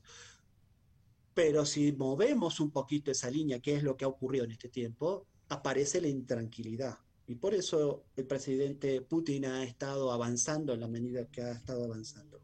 [1.39, 4.69] Pero si movemos un poquito esa línea, que es lo que ha ocurrido en este
[4.69, 6.99] tiempo, aparece la intranquilidad.
[7.29, 11.85] Y por eso el presidente Putin ha estado avanzando en la medida que ha estado
[11.85, 12.41] avanzando.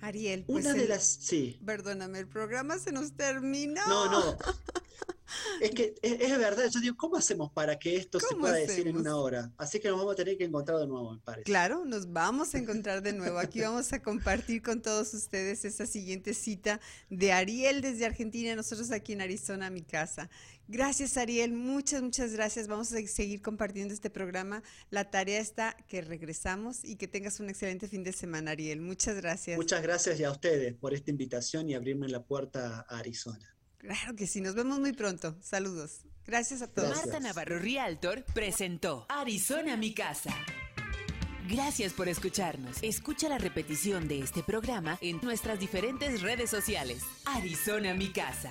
[0.00, 1.04] Ariel, pues una de las.
[1.04, 1.60] Sí.
[1.64, 3.86] Perdóname, el programa se nos terminó.
[3.86, 4.36] No, no.
[5.60, 8.96] Es que es, verdad, yo digo, ¿cómo hacemos para que esto se pueda decir en
[8.96, 9.52] una hora?
[9.56, 11.44] Así que nos vamos a tener que encontrar de nuevo, me parece.
[11.44, 13.38] Claro, nos vamos a encontrar de nuevo.
[13.38, 18.90] Aquí vamos a compartir con todos ustedes esa siguiente cita de Ariel desde Argentina, nosotros
[18.90, 20.30] aquí en Arizona, mi casa.
[20.70, 21.52] Gracias, Ariel.
[21.52, 22.68] Muchas, muchas gracias.
[22.68, 24.62] Vamos a seguir compartiendo este programa.
[24.90, 28.80] La tarea está que regresamos y que tengas un excelente fin de semana, Ariel.
[28.80, 29.56] Muchas gracias.
[29.56, 33.52] Muchas gracias y a ustedes por esta invitación y abrirme la puerta a Arizona.
[33.80, 35.36] Claro que sí, nos vemos muy pronto.
[35.40, 36.02] Saludos.
[36.26, 36.94] Gracias a todos.
[36.96, 40.30] Marta Navarro Realtor presentó Arizona mi casa.
[41.48, 42.76] Gracias por escucharnos.
[42.82, 47.02] Escucha la repetición de este programa en nuestras diferentes redes sociales.
[47.24, 48.50] Arizona mi casa.